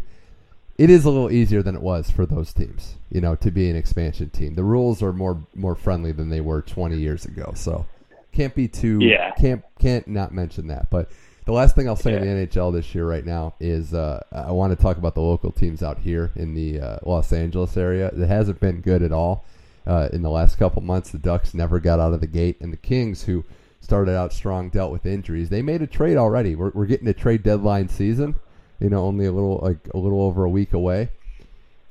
[0.79, 3.71] it is a little easier than it was for those teams, you know, to be
[3.71, 4.55] an expansion team.
[4.55, 7.53] The rules are more more friendly than they were 20 years ago.
[7.55, 7.87] So
[8.33, 9.33] can't be too yeah.
[9.33, 10.91] can't can't not mention that.
[10.91, 11.11] But
[11.45, 12.22] the last thing I'll say yeah.
[12.22, 15.20] in the NHL this year right now is uh, I want to talk about the
[15.20, 18.09] local teams out here in the uh, Los Angeles area.
[18.09, 19.45] It hasn't been good at all
[19.86, 21.11] uh, in the last couple months.
[21.11, 23.45] The Ducks never got out of the gate, and the Kings, who
[23.80, 25.49] started out strong, dealt with injuries.
[25.49, 26.55] They made a trade already.
[26.55, 28.36] We're, we're getting a trade deadline season
[28.82, 31.11] you know, only a little like a little over a week away.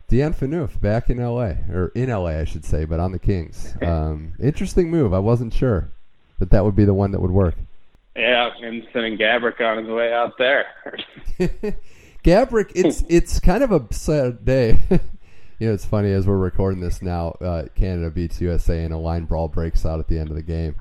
[0.10, 3.74] Dion Phaneuf back in LA or in LA, I should say, but on the Kings.
[3.82, 5.14] Um, interesting move.
[5.14, 5.90] I wasn't sure
[6.40, 7.56] that that would be the one that would work.
[8.16, 10.66] Yeah, and sending Gaborik on his way out there.
[12.24, 14.80] Gaborik, it's it's kind of a sad day.
[15.60, 17.30] you know, it's funny as we're recording this now.
[17.42, 20.42] Uh, Canada beats USA, and a line brawl breaks out at the end of the
[20.42, 20.76] game.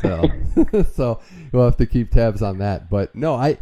[0.00, 0.28] So,
[0.92, 1.20] so
[1.52, 2.90] we'll have to keep tabs on that.
[2.90, 3.58] But no, I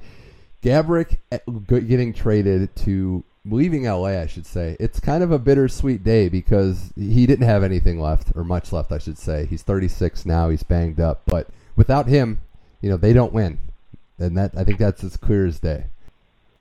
[0.63, 4.77] Gaborik eh, getting traded to leaving LA, I should say.
[4.81, 8.93] It's kind of a bittersweet day because he didn't have anything left, or much left,
[8.93, 9.47] I should say.
[9.47, 10.51] He's 36 now.
[10.51, 12.41] He's banged up, but without him,
[12.81, 13.59] you know, they don't win,
[14.19, 15.85] and that I think that's as clear as day.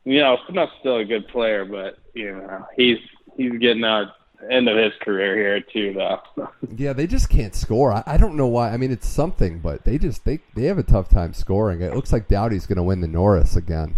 [0.06, 2.98] You know, Phaneuf's still a good player, but you know, he's
[3.38, 4.14] he's getting out
[4.50, 6.50] end of his career here too, though.
[6.78, 7.92] yeah, they just can't score.
[7.92, 8.72] I, I, don't know why.
[8.72, 11.82] I mean, it's something, but they just they they have a tough time scoring.
[11.82, 13.96] It looks like Doughty's going to win the Norris again,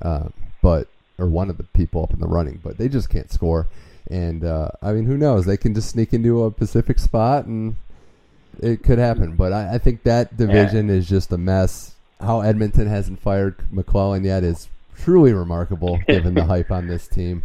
[0.00, 0.28] uh,
[0.62, 3.68] but or one of the people up in the running, but they just can't score.
[4.10, 5.46] And uh, I mean, who knows?
[5.46, 7.76] They can just sneak into a Pacific spot, and
[8.60, 9.36] it could happen.
[9.36, 10.94] But I, I think that division yeah.
[10.94, 11.94] is just a mess.
[12.20, 17.42] How Edmonton hasn't fired McLellan yet is truly remarkable, given the hype on this team.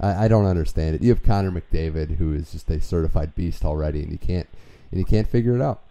[0.00, 1.02] I, I don't understand it.
[1.02, 4.48] You have Connor McDavid, who is just a certified beast already, and you can't
[4.90, 5.82] and you can't figure it out.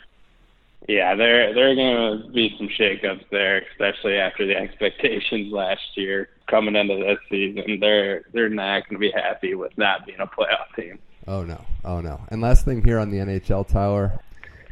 [0.88, 5.82] Yeah, there there are going to be some shakeups there, especially after the expectations last
[5.95, 7.80] year coming into this season.
[7.82, 10.99] They're they're not going to be happy with not being a playoff team.
[11.28, 12.22] Oh no, oh no.
[12.30, 14.20] And last thing here on the NHL, Tyler,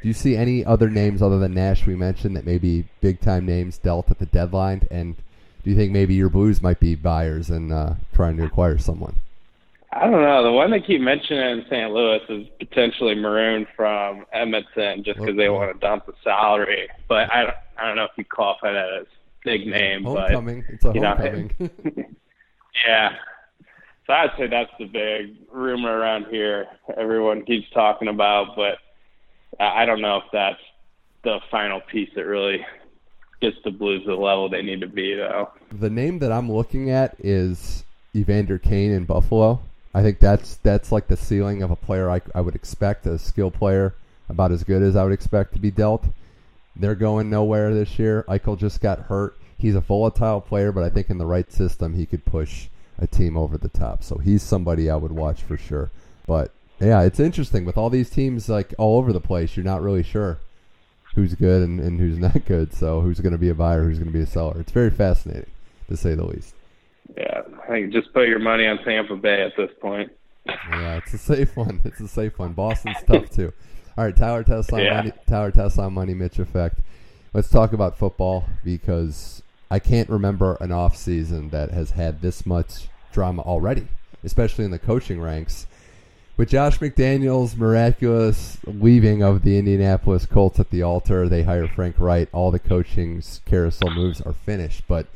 [0.02, 3.46] do you see any other names other than Nash we mentioned that maybe big time
[3.46, 4.88] names dealt at the deadline?
[4.92, 5.16] And
[5.64, 9.18] do you think maybe your Blues might be buyers and uh, trying to acquire someone?
[9.92, 10.44] I don't know.
[10.44, 11.90] The one they keep mentioning in St.
[11.92, 16.90] Louis is potentially Maroon from Edmonton, just because they want to dump the salary.
[17.08, 19.08] But I don't, I don't know if you qualify that as
[19.46, 20.04] big name.
[20.04, 20.66] Homecoming.
[20.68, 21.52] But, it's a homecoming.
[21.60, 21.70] Know,
[22.88, 23.10] yeah.
[24.06, 26.68] So I'd say that's the big rumor around here.
[26.98, 28.78] Everyone keeps talking about, but
[29.60, 30.60] I don't know if that's
[31.24, 32.66] the final piece that really
[33.42, 35.52] gets the Blues to the level they need to be, though.
[35.72, 37.84] The name that I'm looking at is
[38.16, 39.62] Evander Kane in Buffalo.
[39.94, 43.18] I think that's that's like the ceiling of a player I, I would expect, a
[43.18, 43.96] skill player
[44.28, 46.06] about as good as I would expect to be dealt.
[46.76, 48.26] They're going nowhere this year.
[48.28, 49.38] Eichel just got hurt.
[49.58, 53.08] He's a volatile player, but I think in the right system he could push a
[53.08, 54.04] team over the top.
[54.04, 55.92] So he's somebody I would watch for sure.
[56.28, 59.56] But yeah, it's interesting with all these teams like all over the place.
[59.56, 60.40] You're not really sure
[61.16, 62.74] who's good and, and who's not good.
[62.74, 64.60] So who's going to be a buyer, who's going to be a seller.
[64.60, 65.50] It's very fascinating
[65.90, 66.54] to say the least.
[67.16, 70.12] Yeah, I think just put your money on Tampa Bay at this point.
[70.46, 71.82] Yeah, it's a safe one.
[71.86, 72.54] It's a safe one.
[72.54, 73.54] Boston's tough too.
[73.98, 74.98] All right, Tyler Tesla, Yeah.
[74.98, 76.80] money, Tyler Tesla, money, Mitch effect.
[77.34, 82.46] Let's talk about football because I can't remember an off season that has had this
[82.46, 83.88] much drama already,
[84.24, 85.66] especially in the coaching ranks.
[86.38, 91.96] With Josh McDaniels' miraculous leaving of the Indianapolis Colts at the altar, they hire Frank
[91.98, 92.28] Reich.
[92.34, 95.08] All the coaching's carousel moves are finished, but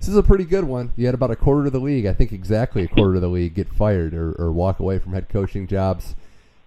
[0.00, 0.92] this is a pretty good one.
[0.96, 3.28] You had about a quarter of the league, I think exactly a quarter of the
[3.28, 6.16] league, get fired or, or walk away from head coaching jobs.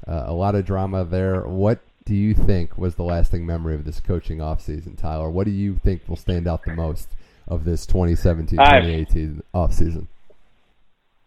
[0.08, 1.42] Uh, a lot of drama there.
[1.42, 5.30] What do you think was the lasting memory of this coaching offseason, Tyler?
[5.30, 7.10] What do you think will stand out the most
[7.50, 10.08] of this 2017-2018 offseason?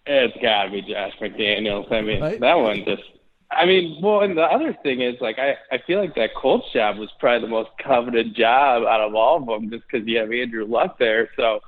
[0.06, 1.90] It's got to be Josh McDaniels.
[1.92, 2.40] I mean, Right?
[2.40, 3.02] that one just.
[3.50, 6.66] I mean, well, and the other thing is, like, I I feel like that Colts
[6.72, 10.18] job was probably the most coveted job out of all of them, just because you
[10.18, 11.28] have Andrew Luck there.
[11.36, 11.60] So,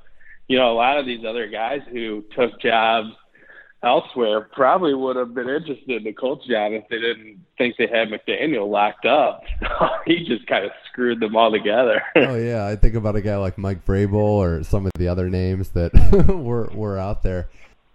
[0.47, 3.09] you know, a lot of these other guys who took jobs
[3.83, 7.85] elsewhere probably would have been interested in the Colts job if they didn't think they
[7.87, 9.43] had McDaniel locked up.
[10.05, 11.99] He just kind of screwed them all together.
[12.15, 15.29] oh yeah, I think about a guy like Mike Vrabel or some of the other
[15.31, 15.93] names that
[16.43, 17.49] were were out there.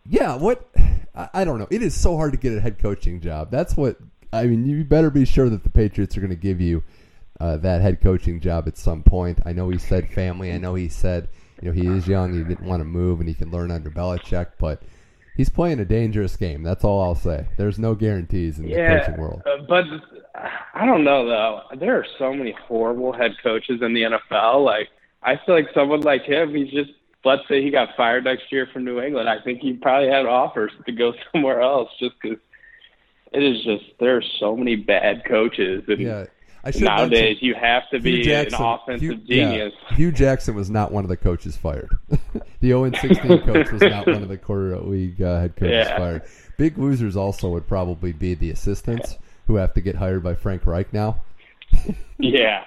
[0.06, 0.70] Yeah, what
[1.14, 1.68] I, don't know.
[1.70, 3.50] It is so hard to get a head coaching job.
[3.50, 3.96] That's what
[4.32, 4.66] I mean.
[4.66, 6.82] You better be sure that the Patriots are going to give you
[7.38, 9.40] uh, that head coaching job at some point.
[9.44, 10.52] I know he said family.
[10.52, 11.28] I know he said
[11.60, 12.32] you know he is young.
[12.32, 14.82] He didn't want to move, and he can learn under Belichick, but.
[15.36, 16.62] He's playing a dangerous game.
[16.62, 17.46] That's all I'll say.
[17.56, 19.40] There's no guarantees in the coaching world.
[19.46, 19.84] uh, but
[20.74, 21.62] I don't know though.
[21.78, 24.62] There are so many horrible head coaches in the NFL.
[24.64, 24.88] Like
[25.22, 26.90] I feel like someone like him, he's just.
[27.24, 29.28] Let's say he got fired next year from New England.
[29.28, 32.38] I think he probably had offers to go somewhere else just because
[33.32, 36.24] it is just there are so many bad coaches and Yeah,
[36.78, 39.72] nowadays you have to be Jackson, an offensive Hue, yeah, genius.
[39.90, 41.90] Hue Jackson was not one of the coaches fired.
[42.08, 45.98] the 0 16 coach was not one of the quarter league uh, head coaches Yeah.
[45.98, 46.22] fired.
[46.56, 49.16] Big losers also would probably be the assistants
[49.46, 51.20] who have to get hired by Frank Reich now.
[52.18, 52.64] Yeah.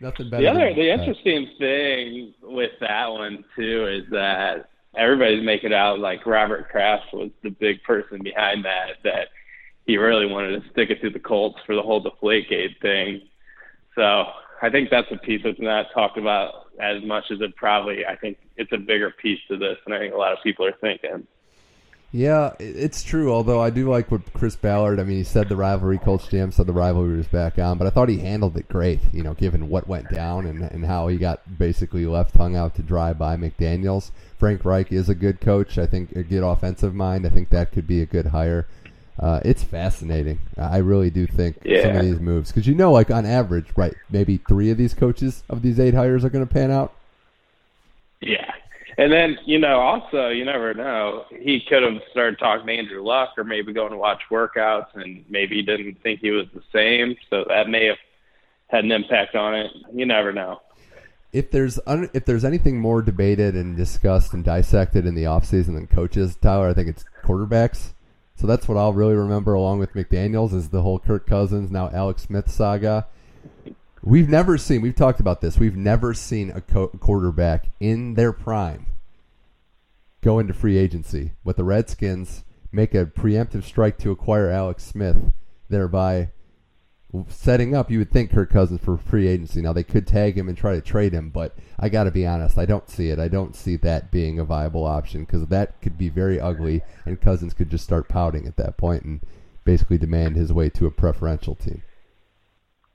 [0.00, 0.42] Nothing better.
[0.42, 5.98] The other, the uh, interesting thing with that one too is that everybody's making out
[5.98, 8.96] like Robert Kraft was the big person behind that.
[9.04, 9.28] That
[9.86, 13.22] he really wanted to stick it to the Colts for the whole Deflategate thing.
[13.94, 14.24] So
[14.62, 18.06] I think that's a piece that's not talked about as much as it probably.
[18.06, 20.66] I think it's a bigger piece to this, and I think a lot of people
[20.66, 21.26] are thinking.
[22.10, 23.30] Yeah, it's true.
[23.30, 24.98] Although I do like what Chris Ballard.
[24.98, 25.98] I mean, he said the rivalry.
[25.98, 29.00] Coach Jam said the rivalry was back on, but I thought he handled it great.
[29.12, 32.74] You know, given what went down and and how he got basically left hung out
[32.76, 34.10] to dry by McDaniel's.
[34.38, 35.76] Frank Reich is a good coach.
[35.76, 37.26] I think a good offensive mind.
[37.26, 38.66] I think that could be a good hire.
[39.18, 40.38] Uh, it's fascinating.
[40.56, 43.94] I really do think some of these moves because you know, like on average, right?
[44.10, 46.94] Maybe three of these coaches of these eight hires are going to pan out.
[48.20, 48.50] Yeah.
[48.98, 51.24] And then, you know, also, you never know.
[51.30, 55.24] He could have started talking to Andrew Luck or maybe going to watch workouts and
[55.30, 57.16] maybe he didn't think he was the same.
[57.30, 57.98] So that may have
[58.66, 59.70] had an impact on it.
[59.92, 60.60] You never know.
[61.32, 65.74] if there's un, if there's anything more debated and discussed and dissected in the offseason
[65.74, 67.92] than coaches, Tyler, I think it's quarterbacks.
[68.36, 71.90] So that's what I'll really remember along with McDaniels is the whole Kirk Cousins now
[71.92, 73.06] Alex Smith saga.
[74.02, 74.80] We've never seen.
[74.80, 75.58] We've talked about this.
[75.58, 78.86] We've never seen a co- quarterback in their prime
[80.20, 85.32] go into free agency with the Redskins make a preemptive strike to acquire Alex Smith,
[85.68, 86.30] thereby
[87.28, 89.62] setting up, you would think Kirk Cousins for free agency.
[89.62, 92.26] Now they could tag him and try to trade him, but I got to be
[92.26, 93.18] honest, I don't see it.
[93.18, 97.20] I don't see that being a viable option because that could be very ugly, and
[97.20, 99.20] Cousins could just start pouting at that point and
[99.64, 101.82] basically demand his way to a preferential team.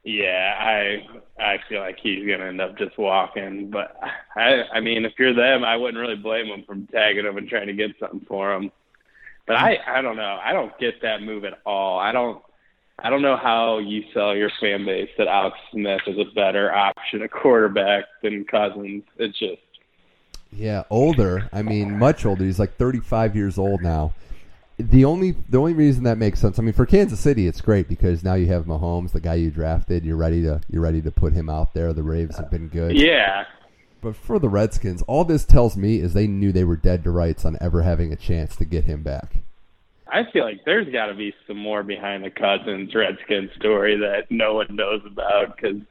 [0.03, 3.69] Yeah, I I feel like he's gonna end up just walking.
[3.69, 3.97] But
[4.35, 7.47] I I mean, if you're them, I wouldn't really blame him from tagging him and
[7.47, 8.71] trying to get something for him.
[9.47, 10.39] But I I don't know.
[10.43, 11.99] I don't get that move at all.
[11.99, 12.41] I don't
[12.99, 16.73] I don't know how you sell your fan base that Alex Smith is a better
[16.73, 19.03] option at quarterback than Cousins.
[19.17, 19.61] It's just
[20.51, 21.49] Yeah, older.
[21.53, 22.43] I mean, much older.
[22.43, 24.13] He's like 35 years old now.
[24.77, 26.57] The only the only reason that makes sense.
[26.57, 29.51] I mean, for Kansas City, it's great because now you have Mahomes, the guy you
[29.51, 30.03] drafted.
[30.03, 31.93] You're ready to you're ready to put him out there.
[31.93, 32.95] The Raves have been good.
[32.95, 33.45] yeah.
[34.01, 37.11] But for the Redskins, all this tells me is they knew they were dead to
[37.11, 39.37] rights on ever having a chance to get him back.
[40.11, 44.29] I feel like there's got to be some more behind the Cousins Redskins story that
[44.29, 45.81] no one knows about because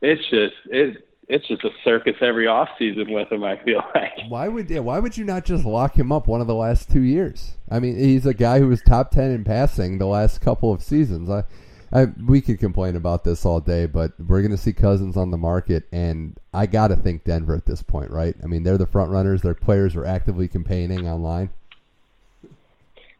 [0.00, 3.44] it's just it it's just a circus every off season with him.
[3.44, 4.12] I feel like.
[4.28, 6.90] Why would yeah, why would you not just lock him up one of the last
[6.90, 7.56] two years?
[7.70, 10.82] I mean, he's a guy who was top ten in passing the last couple of
[10.82, 11.28] seasons.
[11.28, 11.44] I,
[11.92, 15.30] I we could complain about this all day, but we're going to see Cousins on
[15.30, 18.34] the market, and I got to think Denver at this point, right?
[18.42, 19.42] I mean, they're the front runners.
[19.42, 21.50] Their players are actively campaigning online.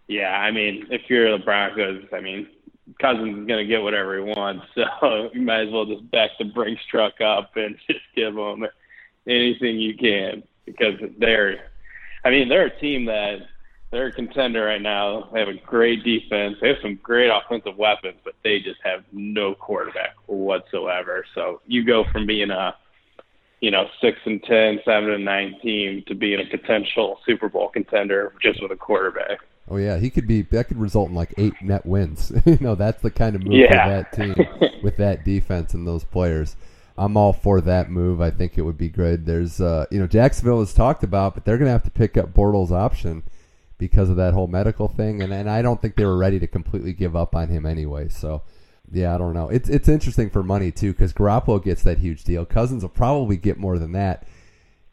[0.07, 2.49] Yeah, I mean, if you're the Broncos, I mean,
[3.01, 6.31] Cousins is going to get whatever he wants, so you might as well just back
[6.39, 8.67] the Brinks truck up and just give him
[9.27, 11.71] anything you can because they're,
[12.25, 13.39] I mean, they're a team that
[13.91, 15.31] they're a contender right now.
[15.33, 16.57] They have a great defense.
[16.61, 21.25] They have some great offensive weapons, but they just have no quarterback whatsoever.
[21.35, 22.75] So you go from being a,
[23.61, 27.69] you know, six and ten, seven and nine team to being a potential Super Bowl
[27.69, 29.41] contender just with a quarterback.
[29.71, 30.43] Oh yeah, he could be.
[30.43, 32.33] That could result in like eight net wins.
[32.47, 33.85] you know, that's the kind of move yeah.
[33.85, 36.57] for that team with that defense and those players.
[36.97, 38.21] I'm all for that move.
[38.21, 39.25] I think it would be good.
[39.25, 42.17] There's, uh, you know, Jacksonville has talked about, but they're going to have to pick
[42.17, 43.23] up Bortles' option
[43.79, 46.47] because of that whole medical thing, and and I don't think they were ready to
[46.47, 48.09] completely give up on him anyway.
[48.09, 48.43] So.
[48.91, 49.49] Yeah, I don't know.
[49.49, 52.45] It's it's interesting for money too because Garoppolo gets that huge deal.
[52.45, 54.27] Cousins will probably get more than that.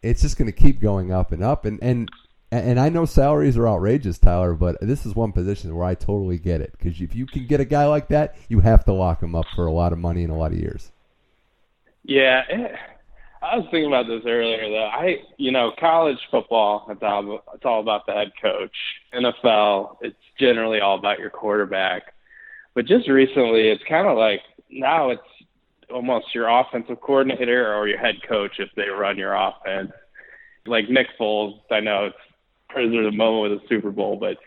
[0.02, 2.10] It's just going to keep going up and up, and and
[2.52, 6.38] and I know salaries are outrageous, Tyler, but this is one position where I totally
[6.38, 6.74] get it.
[6.78, 9.46] Because if you can get a guy like that, you have to lock him up
[9.56, 10.92] for a lot of money in a lot of years.
[12.04, 12.68] Yeah, eh,
[13.42, 14.86] I was thinking about this earlier though.
[14.86, 18.76] I, you know, college football, it's all, it's all about the head coach.
[19.14, 22.14] NFL, it's generally all about your quarterback.
[22.76, 25.22] But just recently, it's kind of like now it's
[25.92, 29.92] almost your offensive coordinator or your head coach if they run your offense.
[30.68, 32.16] Like Nick Foles, I know it's
[32.70, 34.38] prisoner of the moment with the Super Bowl, but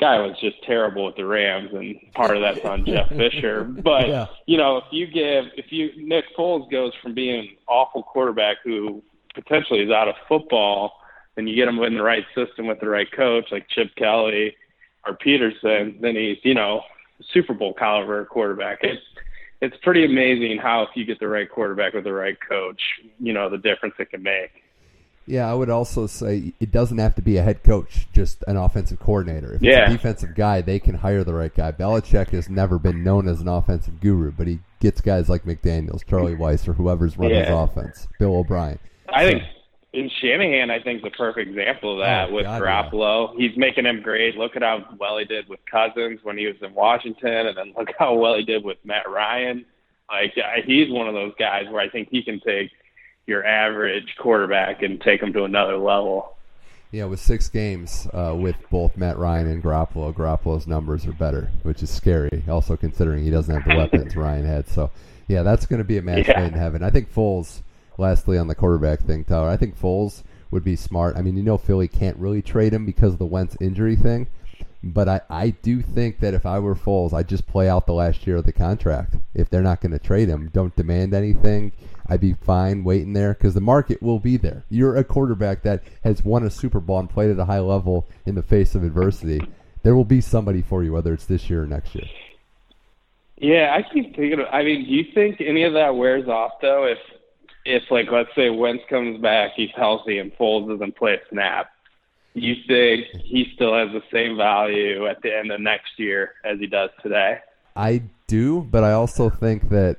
[0.00, 3.64] guy was just terrible with the Rams, and part of that's on Jeff Fisher.
[3.64, 4.26] But Yeah.
[4.46, 8.56] you know, if you give, if you Nick Foles goes from being an awful quarterback
[8.64, 9.02] who
[9.34, 10.92] potentially is out of football,
[11.36, 14.56] and you get him in the right system with the right coach, like Chip Kelly
[15.06, 16.80] or Pederson, then he's you know
[17.32, 18.78] Super Bowl caliber quarterback.
[18.82, 19.02] It's
[19.62, 22.80] it's pretty amazing how if you get the right quarterback with the right coach,
[23.18, 24.62] you know the difference it can make.
[25.28, 28.56] Yeah, I would also say it doesn't have to be a head coach, just an
[28.56, 29.54] offensive coordinator.
[29.54, 29.80] If Yeah.
[29.82, 31.72] it's a defensive guy, they can hire the right guy.
[31.72, 36.06] Belichick has never been known as an offensive guru, but he gets guys like McDaniels,
[36.06, 38.78] Charlie Weis, or whoever's running his offense, Bill O'Brien.
[39.08, 39.42] I think
[39.96, 42.82] in Shanahan, I think is a perfect example of that Oh, with God, yeah.
[42.90, 43.34] Garoppolo.
[43.36, 44.36] He's making him great.
[44.36, 47.72] Look at how well he did with Cousins when he was in Washington, and then
[47.76, 49.64] look how well he did with Matt Ryan.
[50.10, 50.34] Like
[50.64, 52.70] he's one of those guys where I think he can take
[53.26, 56.36] your average quarterback and take him to another level.
[56.92, 61.50] Yeah, with six games uh, with both Matt Ryan and Garoppolo, Garoppolo's numbers are better,
[61.64, 62.44] which is scary.
[62.48, 64.68] Also considering he doesn't have the weapons Ryan had.
[64.68, 64.92] So,
[65.26, 66.38] yeah, that's going to be a match Yeah.
[66.42, 66.84] made in heaven.
[66.84, 67.62] I think Foles.
[67.98, 71.16] Lastly, on the quarterback thing, Tyler, I think Foles would be smart.
[71.16, 74.28] I mean, you know, Philly can't really trade him because of the Wentz injury thing.
[74.82, 77.92] But I, I do think that if I were Foles, I'd just play out the
[77.92, 79.16] last year of the contract.
[79.34, 81.72] If they're not going to trade him, don't demand anything.
[82.08, 84.64] I'd be fine waiting there because the market will be there.
[84.70, 88.06] You're a quarterback that has won a Super Bowl and played at a high level
[88.24, 89.40] in the face of adversity.
[89.82, 92.06] There will be somebody for you, whether it's this year or next year.
[93.38, 94.40] Yeah, I keep thinking.
[94.40, 96.86] Of, I mean, do you think any of that wears off though?
[96.86, 96.98] If
[97.66, 101.70] if like let's say Wentz comes back, he's healthy, and Foles doesn't play a snap,
[102.34, 106.58] you think he still has the same value at the end of next year as
[106.58, 107.38] he does today?
[107.74, 109.96] I do, but I also think that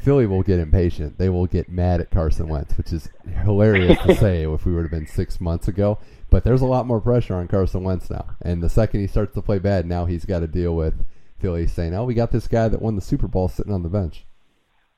[0.00, 1.18] Philly will get impatient.
[1.18, 3.08] They will get mad at Carson Wentz, which is
[3.42, 5.98] hilarious to say if we would have been six months ago.
[6.30, 8.36] But there's a lot more pressure on Carson Wentz now.
[8.42, 10.94] And the second he starts to play bad, now he's got to deal with
[11.38, 13.88] Philly saying, oh, we got this guy that won the Super Bowl sitting on the
[13.88, 14.26] bench.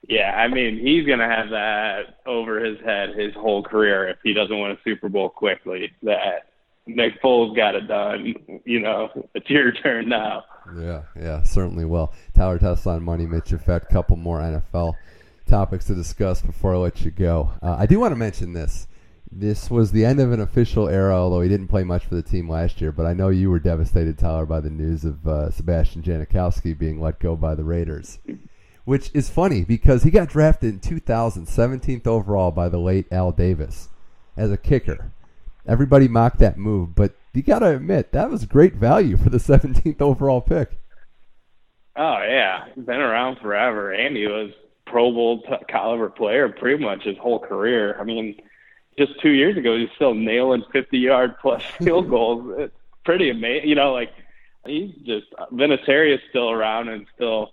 [0.08, 4.18] Yeah, I mean, he's going to have that over his head his whole career if
[4.22, 5.90] he doesn't win a Super Bowl quickly.
[6.02, 6.46] That
[6.86, 8.34] Nick Foles got it done.
[8.64, 10.44] You know, it's your turn now.
[10.78, 12.12] Yeah, yeah, certainly will.
[12.34, 14.94] Tyler Tesson on Money, Mitch Effect, couple more NFL
[15.46, 17.52] topics to discuss before I let you go.
[17.62, 18.86] Uh, I do want to mention this.
[19.30, 22.22] This was the end of an official era, although he didn't play much for the
[22.22, 22.92] team last year.
[22.92, 27.00] But I know you were devastated, Tyler, by the news of uh, Sebastian Janikowski being
[27.00, 28.18] let go by the Raiders,
[28.86, 33.32] which is funny because he got drafted in 2000, 17th overall by the late Al
[33.32, 33.88] Davis
[34.36, 35.10] as a kicker.
[35.66, 39.38] Everybody mocked that move, but you got to admit that was great value for the
[39.38, 40.78] 17th overall pick.
[41.96, 44.52] Oh yeah, been around forever, and he was
[44.86, 47.98] Pro Bowl caliber player pretty much his whole career.
[47.98, 48.40] I mean,
[48.96, 52.54] just two years ago he's still nailing 50 yard plus field goals.
[52.56, 53.68] It's pretty amazing.
[53.68, 54.12] You know, like
[54.64, 57.50] he's just Vinatieri is still around and still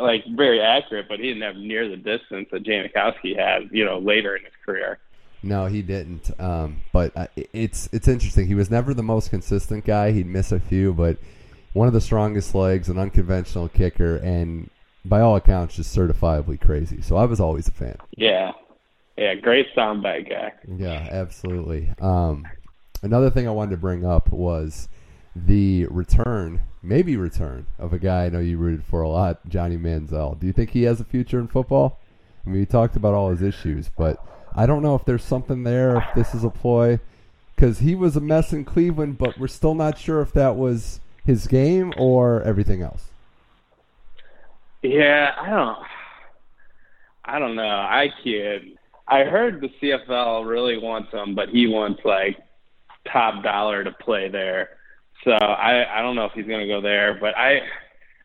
[0.00, 3.70] like very accurate, but he didn't have near the distance that Janikowski had.
[3.70, 4.98] You know, later in his career.
[5.42, 6.30] No, he didn't.
[6.40, 8.46] Um, but uh, it's it's interesting.
[8.46, 10.12] He was never the most consistent guy.
[10.12, 11.18] He'd miss a few, but
[11.72, 14.70] one of the strongest legs, an unconventional kicker, and
[15.04, 17.02] by all accounts, just certifiably crazy.
[17.02, 17.96] So I was always a fan.
[18.16, 18.52] Yeah,
[19.16, 20.52] yeah, great soundbite guy.
[20.66, 21.92] Yeah, absolutely.
[22.00, 22.44] Um,
[23.02, 24.88] another thing I wanted to bring up was
[25.46, 29.76] the return, maybe return, of a guy I know you rooted for a lot, Johnny
[29.76, 30.38] Manziel.
[30.38, 31.98] Do you think he has a future in football?
[32.44, 34.24] I mean, we talked about all his issues, but
[34.54, 37.00] I don't know if there's something there, if this is a ploy,
[37.54, 41.00] because he was a mess in Cleveland, but we're still not sure if that was
[41.24, 43.10] his game or everything else.
[44.82, 45.78] Yeah, I don't.
[47.24, 47.62] I don't know.
[47.62, 48.78] I kid.
[49.06, 52.38] I heard the CFL really wants him, but he wants like
[53.10, 54.77] top dollar to play there.
[55.24, 57.60] So I I don't know if he's going to go there, but I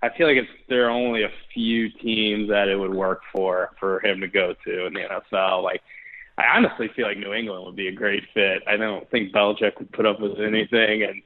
[0.01, 3.71] I feel like it's there are only a few teams that it would work for
[3.79, 5.63] for him to go to in the NFL.
[5.63, 5.81] Like
[6.37, 8.63] I honestly feel like New England would be a great fit.
[8.67, 11.21] I don't think Belichick would put up with anything, and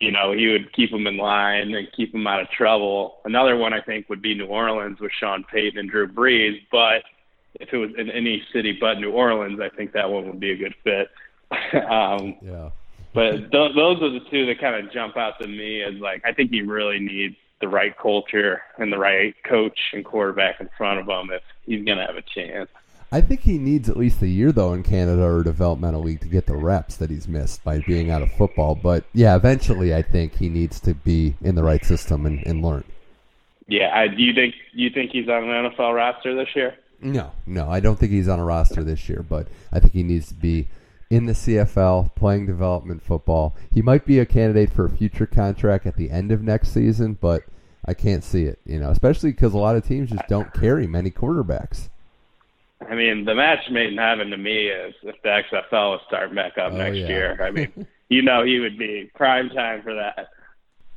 [0.00, 3.18] you know he would keep them in line and keep them out of trouble.
[3.24, 7.02] Another one I think would be New Orleans with Sean Payton and Drew Brees, but
[7.60, 10.50] if it was in any city but New Orleans, I think that one would be
[10.50, 11.08] a good fit.
[11.90, 12.70] um, yeah.
[13.16, 16.20] But th- those are the two that kind of jump out to me as like
[16.26, 20.68] I think he really needs the right culture and the right coach and quarterback in
[20.76, 22.68] front of him if he's going to have a chance.
[23.10, 26.28] I think he needs at least a year though in Canada or developmental league to
[26.28, 28.74] get the reps that he's missed by being out of football.
[28.74, 32.60] But yeah, eventually I think he needs to be in the right system and, and
[32.60, 32.84] learn.
[33.66, 36.76] Yeah, I, do you think you think he's on an NFL roster this year?
[37.00, 40.02] No, no, I don't think he's on a roster this year, but I think he
[40.02, 40.68] needs to be
[41.10, 43.54] in the CFL playing development football.
[43.72, 47.16] He might be a candidate for a future contract at the end of next season,
[47.20, 47.42] but
[47.84, 50.86] I can't see it, you know, especially because a lot of teams just don't carry
[50.86, 51.88] many quarterbacks.
[52.88, 56.34] I mean, the match made in heaven to me is if the XFL was starting
[56.34, 57.08] back up Oh, next yeah.
[57.08, 57.38] year.
[57.42, 60.28] I mean, you know, he would be prime time for that.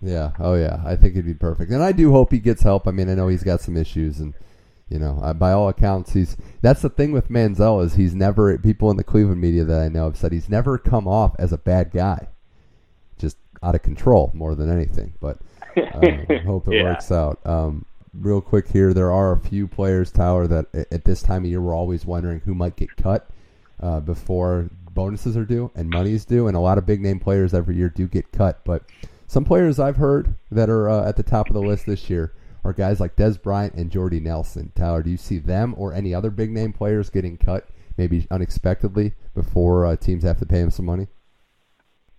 [0.02, 2.88] Yeah, oh yeah, I think he'd be perfect, and I do hope he gets help.
[2.88, 4.34] I mean, I know he's got some issues, and
[4.90, 8.58] you know, I, by all accounts, he's that's the thing with Manziel is he's never.
[8.58, 11.54] People in the Cleveland media that I know have said he's never come off as
[11.54, 12.28] a bad guy,
[13.18, 15.14] just out of control more than anything.
[15.22, 15.38] But
[15.94, 16.84] um, hope it Yeah.
[16.84, 17.40] works out.
[17.46, 21.50] Um, real quick here, there are a few players, Tyler, that at this time of
[21.50, 23.30] year we're always wondering who might get cut
[23.82, 27.20] uh, before bonuses are due and money is due, and a lot of big name
[27.20, 28.60] players every year do get cut.
[28.66, 28.84] But
[29.28, 32.34] some players I've heard that are uh, at the top of the list this year
[32.64, 34.72] are guys like Dez Bryant and Jordy Nelson.
[34.76, 39.14] Tyler, do you see them or any other big name players getting cut maybe unexpectedly
[39.36, 41.08] before uh, teams have to pay them some money?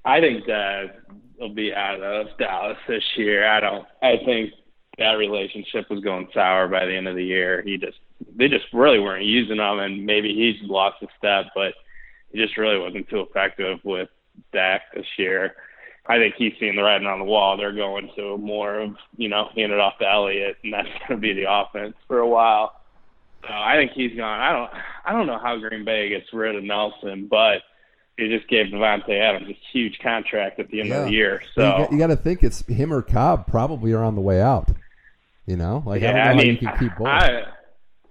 [0.05, 1.01] I think that
[1.38, 3.47] will be out of Dallas this year.
[3.47, 3.86] I don't.
[4.03, 4.53] I think
[4.99, 7.62] that relationship was going sour by the end of the year.
[7.62, 7.99] He just
[8.36, 11.74] they just really weren't using him, and maybe he's lost a step, but
[12.32, 14.09] he just really wasn't too effective with
[14.53, 15.55] Dak this year.
[16.11, 17.56] I think he's seeing the writing on the wall.
[17.56, 21.11] They're going to more of you know hand it off to Elliott, and that's going
[21.11, 22.80] to be the offense for a while.
[23.42, 24.40] So I think he's gone.
[24.40, 24.70] I don't.
[25.04, 27.62] I don't know how Green Bay gets rid of Nelson, but
[28.18, 31.42] they just gave Davante Adams a huge contract at the end of the year.
[31.54, 34.20] So you got, you got to think it's him or Cobb probably are on the
[34.20, 34.68] way out.
[35.46, 37.06] You know, like I don't know yeah, I how mean, you can keep both.
[37.06, 37.44] I,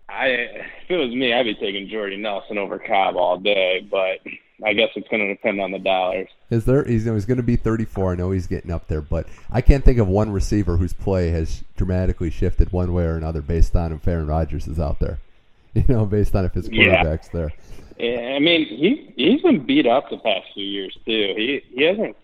[0.09, 3.87] I, if it was me, I'd be taking Jordy Nelson over Cobb all day.
[3.89, 4.19] But
[4.65, 6.27] I guess it's going to depend on the dollars.
[6.49, 6.83] Is there?
[6.83, 8.13] He's, he's going to be 34.
[8.13, 11.29] I know he's getting up there, but I can't think of one receiver whose play
[11.29, 15.19] has dramatically shifted one way or another based on if Aaron Rodgers is out there.
[15.75, 16.85] You know, based on if his Yeah.
[16.95, 17.53] quarterback's there.
[17.99, 21.33] Yeah, I mean, he he's been beat up the past few years too.
[21.37, 22.15] He he hasn't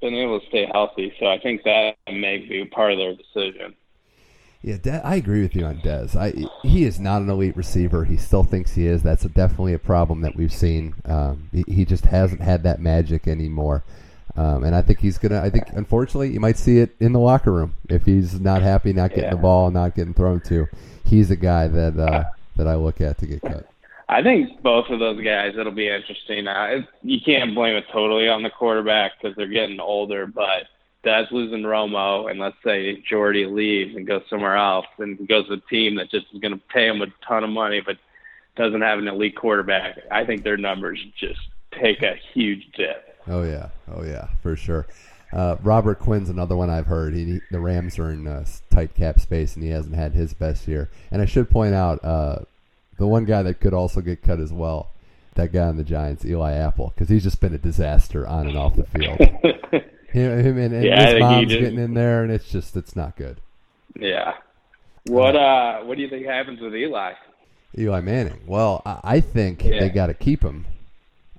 [0.00, 3.74] been able to stay healthy, so I think that may be part of their decision.
[4.62, 6.14] Yeah, De- I agree with you on Dez.
[6.14, 6.32] I
[6.66, 8.04] he is not an elite receiver.
[8.04, 9.02] He still thinks he is.
[9.02, 10.94] That's a, definitely a problem that we've seen.
[11.04, 13.82] Um, he, he just hasn't had that magic anymore.
[14.36, 15.40] Um, and I think he's gonna.
[15.42, 18.92] I think unfortunately you might see it in the locker room if he's not happy,
[18.92, 19.30] not getting Yeah.
[19.30, 20.68] the ball, not getting thrown to.
[21.04, 22.24] He's a guy that uh,
[22.56, 23.66] that I look at to get cut.
[24.08, 25.54] I think both of those guys.
[25.58, 26.46] It'll be interesting.
[26.46, 30.68] Uh, you can't blame it totally on the quarterback because they're getting older, but.
[31.04, 35.54] Dez losing Romo, and let's say Jordy leaves and goes somewhere else, and goes to
[35.54, 37.96] a team that just is going to pay him a ton of money, but
[38.56, 39.98] doesn't have an elite quarterback.
[40.10, 41.40] I think their numbers just
[41.80, 43.18] take a huge dip.
[43.26, 44.86] Oh yeah, oh yeah, for sure.
[45.32, 47.14] Uh, Robert Quinn's another one I've heard.
[47.14, 50.68] He, the Rams are in uh, tight cap space, and he hasn't had his best
[50.68, 50.90] year.
[51.10, 52.40] And I should point out uh,
[52.98, 54.90] the one guy that could also get cut as well,
[55.34, 58.58] that guy on the Giants, Eli Apple, because he's just been a disaster on and
[58.58, 59.18] off the field.
[60.12, 63.40] him, and, and Yeah, his mom's getting in there, and it's just it's not good.
[63.98, 64.34] yeah.
[65.06, 67.12] What uh what do you think happens with Eli?
[67.76, 68.40] Eli Manning.
[68.46, 69.80] Well, I, I think Yeah.
[69.80, 70.66] they got to keep him.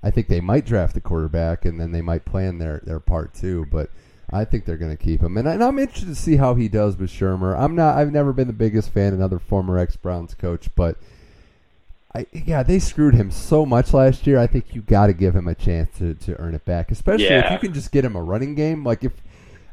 [0.02, 3.32] I think they might draft a quarterback, and then they might plan their their part
[3.32, 3.66] too.
[3.70, 3.88] But
[4.30, 6.54] I think they're going to keep him, and, I, and I'm interested to see how
[6.56, 7.58] he does with Shurmur.
[7.58, 7.96] I'm not.
[7.96, 10.98] I've never been the biggest fan, of another former ex Browns coach, but
[12.14, 14.38] I yeah, they screwed him so much last year.
[14.38, 17.26] I think you got to give him a chance to to earn it back, especially
[17.26, 18.84] if you can just get him a running game.
[18.84, 19.12] Like if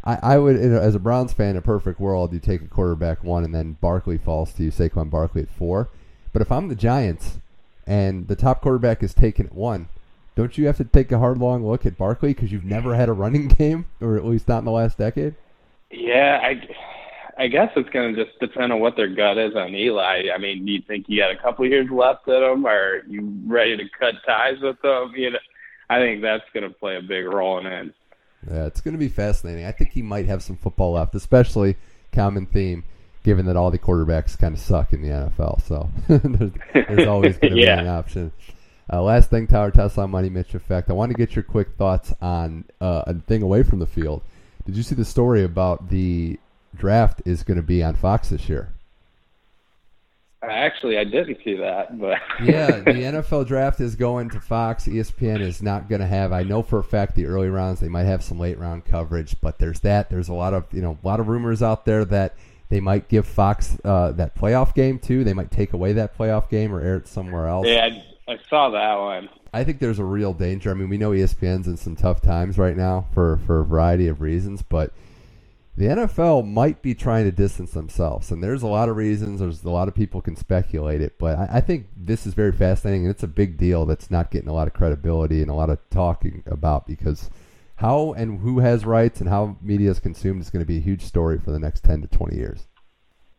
[0.04, 2.62] I, I would, you know, as a Browns fan, in a perfect world, you take
[2.62, 5.90] a quarterback one, and then Barkley falls to you, Saquon Barkley at four.
[6.34, 7.38] But if I'm the Giants
[7.86, 9.90] and the top quarterback is taken at one,
[10.36, 13.10] don't you have to take a hard, long look at Barkley because you've never had
[13.10, 15.36] a running game, or at least not in the last decade?
[15.92, 16.68] Yeah, I
[17.38, 20.24] I guess it's going to just depend on what their gut is on Eli.
[20.34, 23.04] I mean, do you think you got a couple years left in him, or are
[23.08, 25.14] you ready to cut ties with them?
[25.16, 25.40] You know,
[25.90, 27.94] I think that's going to play a big role in it.
[28.50, 29.66] Yeah, it's going to be fascinating.
[29.66, 31.78] I think he might have some football left, especially
[32.12, 32.84] common theme,
[33.24, 35.62] given that all the quarterbacks kind of suck in the NFL.
[35.62, 37.76] So there's, there's always going to Yeah.
[37.76, 38.32] be an option.
[38.92, 40.90] Uh, last thing, Tyler Tesson Money Mitch effect.
[40.90, 44.22] I want to get your quick thoughts on uh, a thing away from the field.
[44.66, 46.40] Did you see the story about the
[46.82, 48.74] draft is going to be on Fox this year?
[50.44, 54.88] Actually, I didn't see that, but yeah, the NFL draft is going to Fox.
[54.88, 56.34] ESPN is not going to have.
[56.34, 59.36] I know for a fact the early rounds they might have some late round coverage,
[59.40, 60.10] but there's that.
[60.10, 62.36] There's a lot of you know a lot of rumors out there that
[62.70, 65.24] they might give Fox uh, that playoff game too.
[65.24, 67.68] They might take away that playoff game or air it somewhere else.
[67.68, 67.90] yeah,
[68.28, 69.30] I, I saw that one.
[69.54, 70.72] I think there's a real danger.
[70.72, 74.08] I mean, we know ESPN's in some tough times right now for for a variety
[74.08, 74.92] of reasons, but
[75.78, 79.40] the NFL might be trying to distance themselves, and there's a lot of reasons.
[79.40, 82.52] There's a lot of people can speculate it, but I, I think this is very
[82.52, 85.56] fascinating, and it's a big deal that's not getting a lot of credibility and a
[85.56, 87.30] lot of talking about because
[87.78, 90.82] how and who has rights and how media is consumed is going to be a
[90.82, 92.68] huge story for the next ten to twenty years.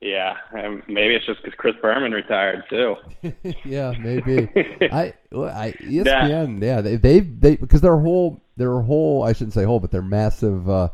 [0.00, 2.96] Yeah, um, maybe it's just because Chris Berman retired too.
[3.64, 4.48] yeah, maybe.
[4.90, 9.62] I, I ESPN, yeah, they they they because their whole their whole I shouldn't say
[9.62, 10.88] whole, but their massive uh,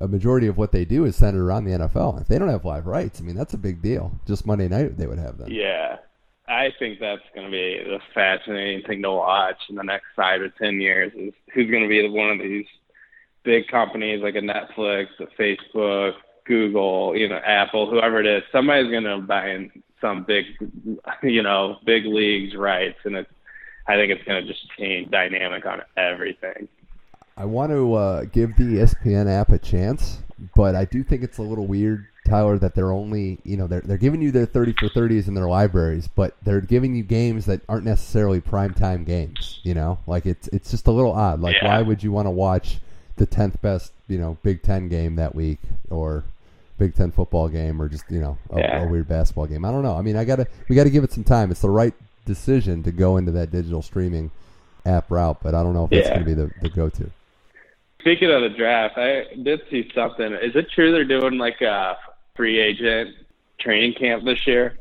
[0.00, 2.20] a majority of what they do is centered around the NFL.
[2.20, 4.18] If they don't have live rights, I mean that's a big deal.
[4.26, 5.48] Just Monday night they would have them.
[5.50, 5.96] Yeah,
[6.48, 10.40] I think that's going to be the fascinating thing to watch in the next five
[10.40, 11.12] or ten years.
[11.16, 12.66] Is who's going to be one of these
[13.42, 16.14] big companies like a Netflix, a Facebook,
[16.44, 18.42] Google, you know, Apple, whoever it is.
[18.52, 19.70] Somebody's going to buy in
[20.00, 20.44] some big,
[21.22, 23.30] you know, big leagues rights, and it's.
[23.88, 26.66] I think it's going to just change dynamic on everything.
[27.36, 30.18] I want to uh, give the ESPN app a chance,
[30.54, 33.82] but I do think it's a little weird, Tyler, that they're only you know they're
[33.82, 37.44] they're giving you their thirty for thirties in their libraries, but they're giving you games
[37.46, 39.60] that aren't necessarily primetime games.
[39.64, 41.40] You know, like it's it's just a little odd.
[41.40, 41.68] Like Yeah.
[41.68, 42.78] why would you want to watch
[43.16, 45.58] the tenth best you know Big Ten game that week
[45.90, 46.24] or
[46.78, 48.82] Big Ten football game or just you know a, Yeah.
[48.84, 49.64] a weird basketball game?
[49.64, 49.94] I don't know.
[49.96, 51.50] I mean, I gotta we got to give it some time.
[51.50, 51.94] It's the right
[52.24, 54.30] decision to go into that digital streaming
[54.86, 56.14] app route, but I don't know if it's Yeah.
[56.14, 57.10] going to be the, the go to.
[58.06, 60.32] Speaking of the draft, I did see something.
[60.34, 61.96] Is it true they're doing like a
[62.36, 63.16] free agent
[63.58, 64.78] training camp this year?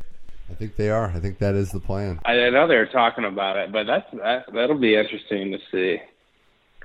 [0.47, 1.07] I think they are.
[1.07, 2.19] I think that is the plan.
[2.23, 5.99] I know they're talking about it, but that's that, that'll be interesting to see.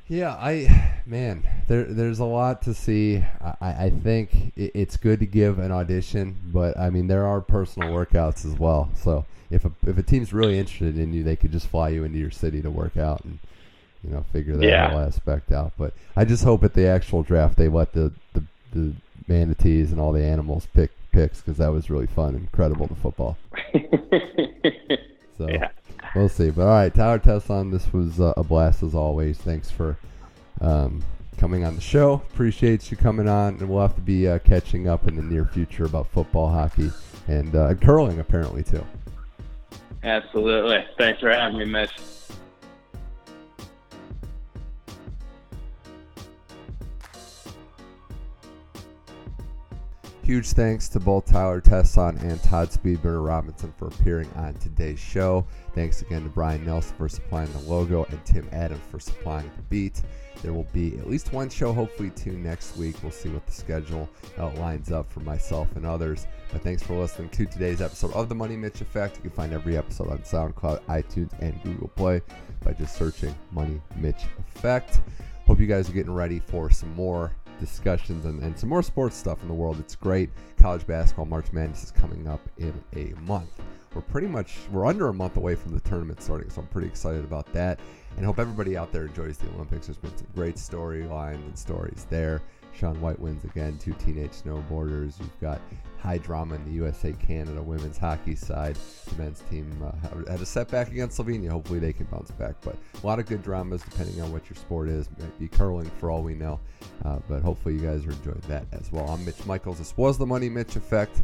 [0.08, 3.22] Yeah, I man, there there's a lot to see.
[3.60, 7.90] I, I think it's good to give an audition, but I mean there are personal
[7.90, 8.90] workouts as well.
[8.94, 12.02] So if a if a team's really interested in you, they could just fly you
[12.02, 13.40] into your city to work out and
[14.04, 14.90] you know figure that Yeah.
[14.90, 15.72] whole aspect out.
[15.78, 18.92] But I just hope at the actual draft they let the the, the
[19.28, 22.94] manatees and all the animals pick picks because that was really fun incredible credible to
[23.02, 23.36] football.
[25.38, 25.68] So Yeah.
[26.14, 26.50] we'll see.
[26.50, 29.38] But all right, Tyler Tesson, this was uh, a blast as always.
[29.38, 29.96] Thanks for
[30.60, 31.02] um,
[31.38, 32.14] coming on the show.
[32.34, 35.46] Appreciate you coming on, and we'll have to be uh, catching up in the near
[35.46, 36.90] future about football, hockey,
[37.26, 38.84] and uh, curling apparently too.
[40.02, 40.84] Absolutely.
[40.98, 41.90] Thanks for having me, Mitch.
[50.22, 55.44] Huge thanks to both Tyler Tesson and Todd Speedburner Robinson for appearing on today's show.
[55.74, 59.62] Thanks again to Brian Nelson for supplying the logo and Tim Adams for supplying the
[59.62, 60.02] beat.
[60.42, 62.94] There will be at least one show, hopefully two next week.
[63.02, 66.26] We'll see what the schedule lines up for myself and others.
[66.52, 69.16] But thanks for listening to today's episode of The Money Mitch Effect.
[69.16, 72.22] You can find every episode on SoundCloud, iTunes, and Google Play
[72.62, 74.22] by just searching Money Mitch
[74.54, 75.00] Effect.
[75.46, 79.16] Hope you guys are getting ready for some more discussions and, and some more sports
[79.16, 79.78] stuff in the world.
[79.78, 80.30] It's great.
[80.56, 83.50] College basketball, March Madness is coming up in a month.
[83.94, 86.88] We're pretty much we're under a month away from the tournament starting, so I'm pretty
[86.88, 87.80] excited about that.
[88.16, 89.86] And hope everybody out there enjoys the Olympics.
[89.86, 92.42] There's been some great storylines and stories there.
[92.72, 95.18] Shaun White wins again, two teenage snowboarders.
[95.18, 95.60] You've got
[96.00, 98.76] high drama in the USA Canada women's hockey side.
[99.08, 101.50] The men's team uh, had a setback against Slovenia.
[101.50, 102.54] Hopefully they can bounce back.
[102.62, 105.08] But a lot of good dramas depending on what your sport is.
[105.18, 106.58] Might be curling for all we know.
[107.04, 109.08] Uh, but hopefully you guys are enjoying that as well.
[109.08, 109.78] I'm Mitch Michaels.
[109.78, 111.22] This was the Money Mitch Effect.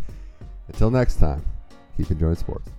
[0.68, 1.44] Until next time,
[1.96, 2.70] keep enjoying sports.